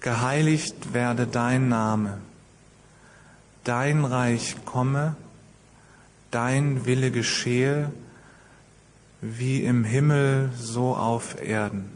geheiligt 0.00 0.94
werde 0.94 1.26
dein 1.26 1.68
Name, 1.68 2.18
dein 3.64 4.06
Reich 4.06 4.56
komme, 4.64 5.14
dein 6.30 6.86
Wille 6.86 7.10
geschehe, 7.10 7.92
wie 9.20 9.62
im 9.62 9.84
Himmel 9.84 10.50
so 10.56 10.96
auf 10.96 11.38
Erden. 11.42 11.95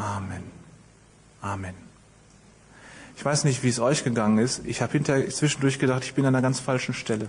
Amen. 0.00 0.42
Amen. 1.42 1.74
Ich 3.16 3.24
weiß 3.24 3.44
nicht, 3.44 3.62
wie 3.62 3.68
es 3.68 3.78
euch 3.78 4.02
gegangen 4.02 4.38
ist. 4.38 4.62
Ich 4.64 4.80
habe 4.80 4.92
hinterher 4.92 5.28
zwischendurch 5.28 5.78
gedacht, 5.78 6.04
ich 6.04 6.14
bin 6.14 6.24
an 6.24 6.34
einer 6.34 6.42
ganz 6.42 6.58
falschen 6.58 6.94
Stelle. 6.94 7.28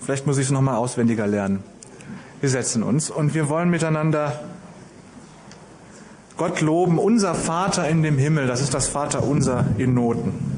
Vielleicht 0.00 0.26
muss 0.26 0.38
ich 0.38 0.46
es 0.46 0.50
nochmal 0.50 0.76
auswendiger 0.76 1.26
lernen. 1.26 1.62
Wir 2.40 2.48
setzen 2.48 2.82
uns 2.82 3.10
und 3.10 3.34
wir 3.34 3.48
wollen 3.48 3.68
miteinander 3.68 4.40
Gott 6.38 6.60
loben, 6.60 6.98
unser 6.98 7.34
Vater 7.34 7.88
in 7.88 8.02
dem 8.02 8.16
Himmel. 8.16 8.46
Das 8.46 8.60
ist 8.60 8.72
das 8.72 8.88
Vater 8.88 9.22
unser 9.22 9.66
in 9.76 9.94
Noten. 9.94 10.55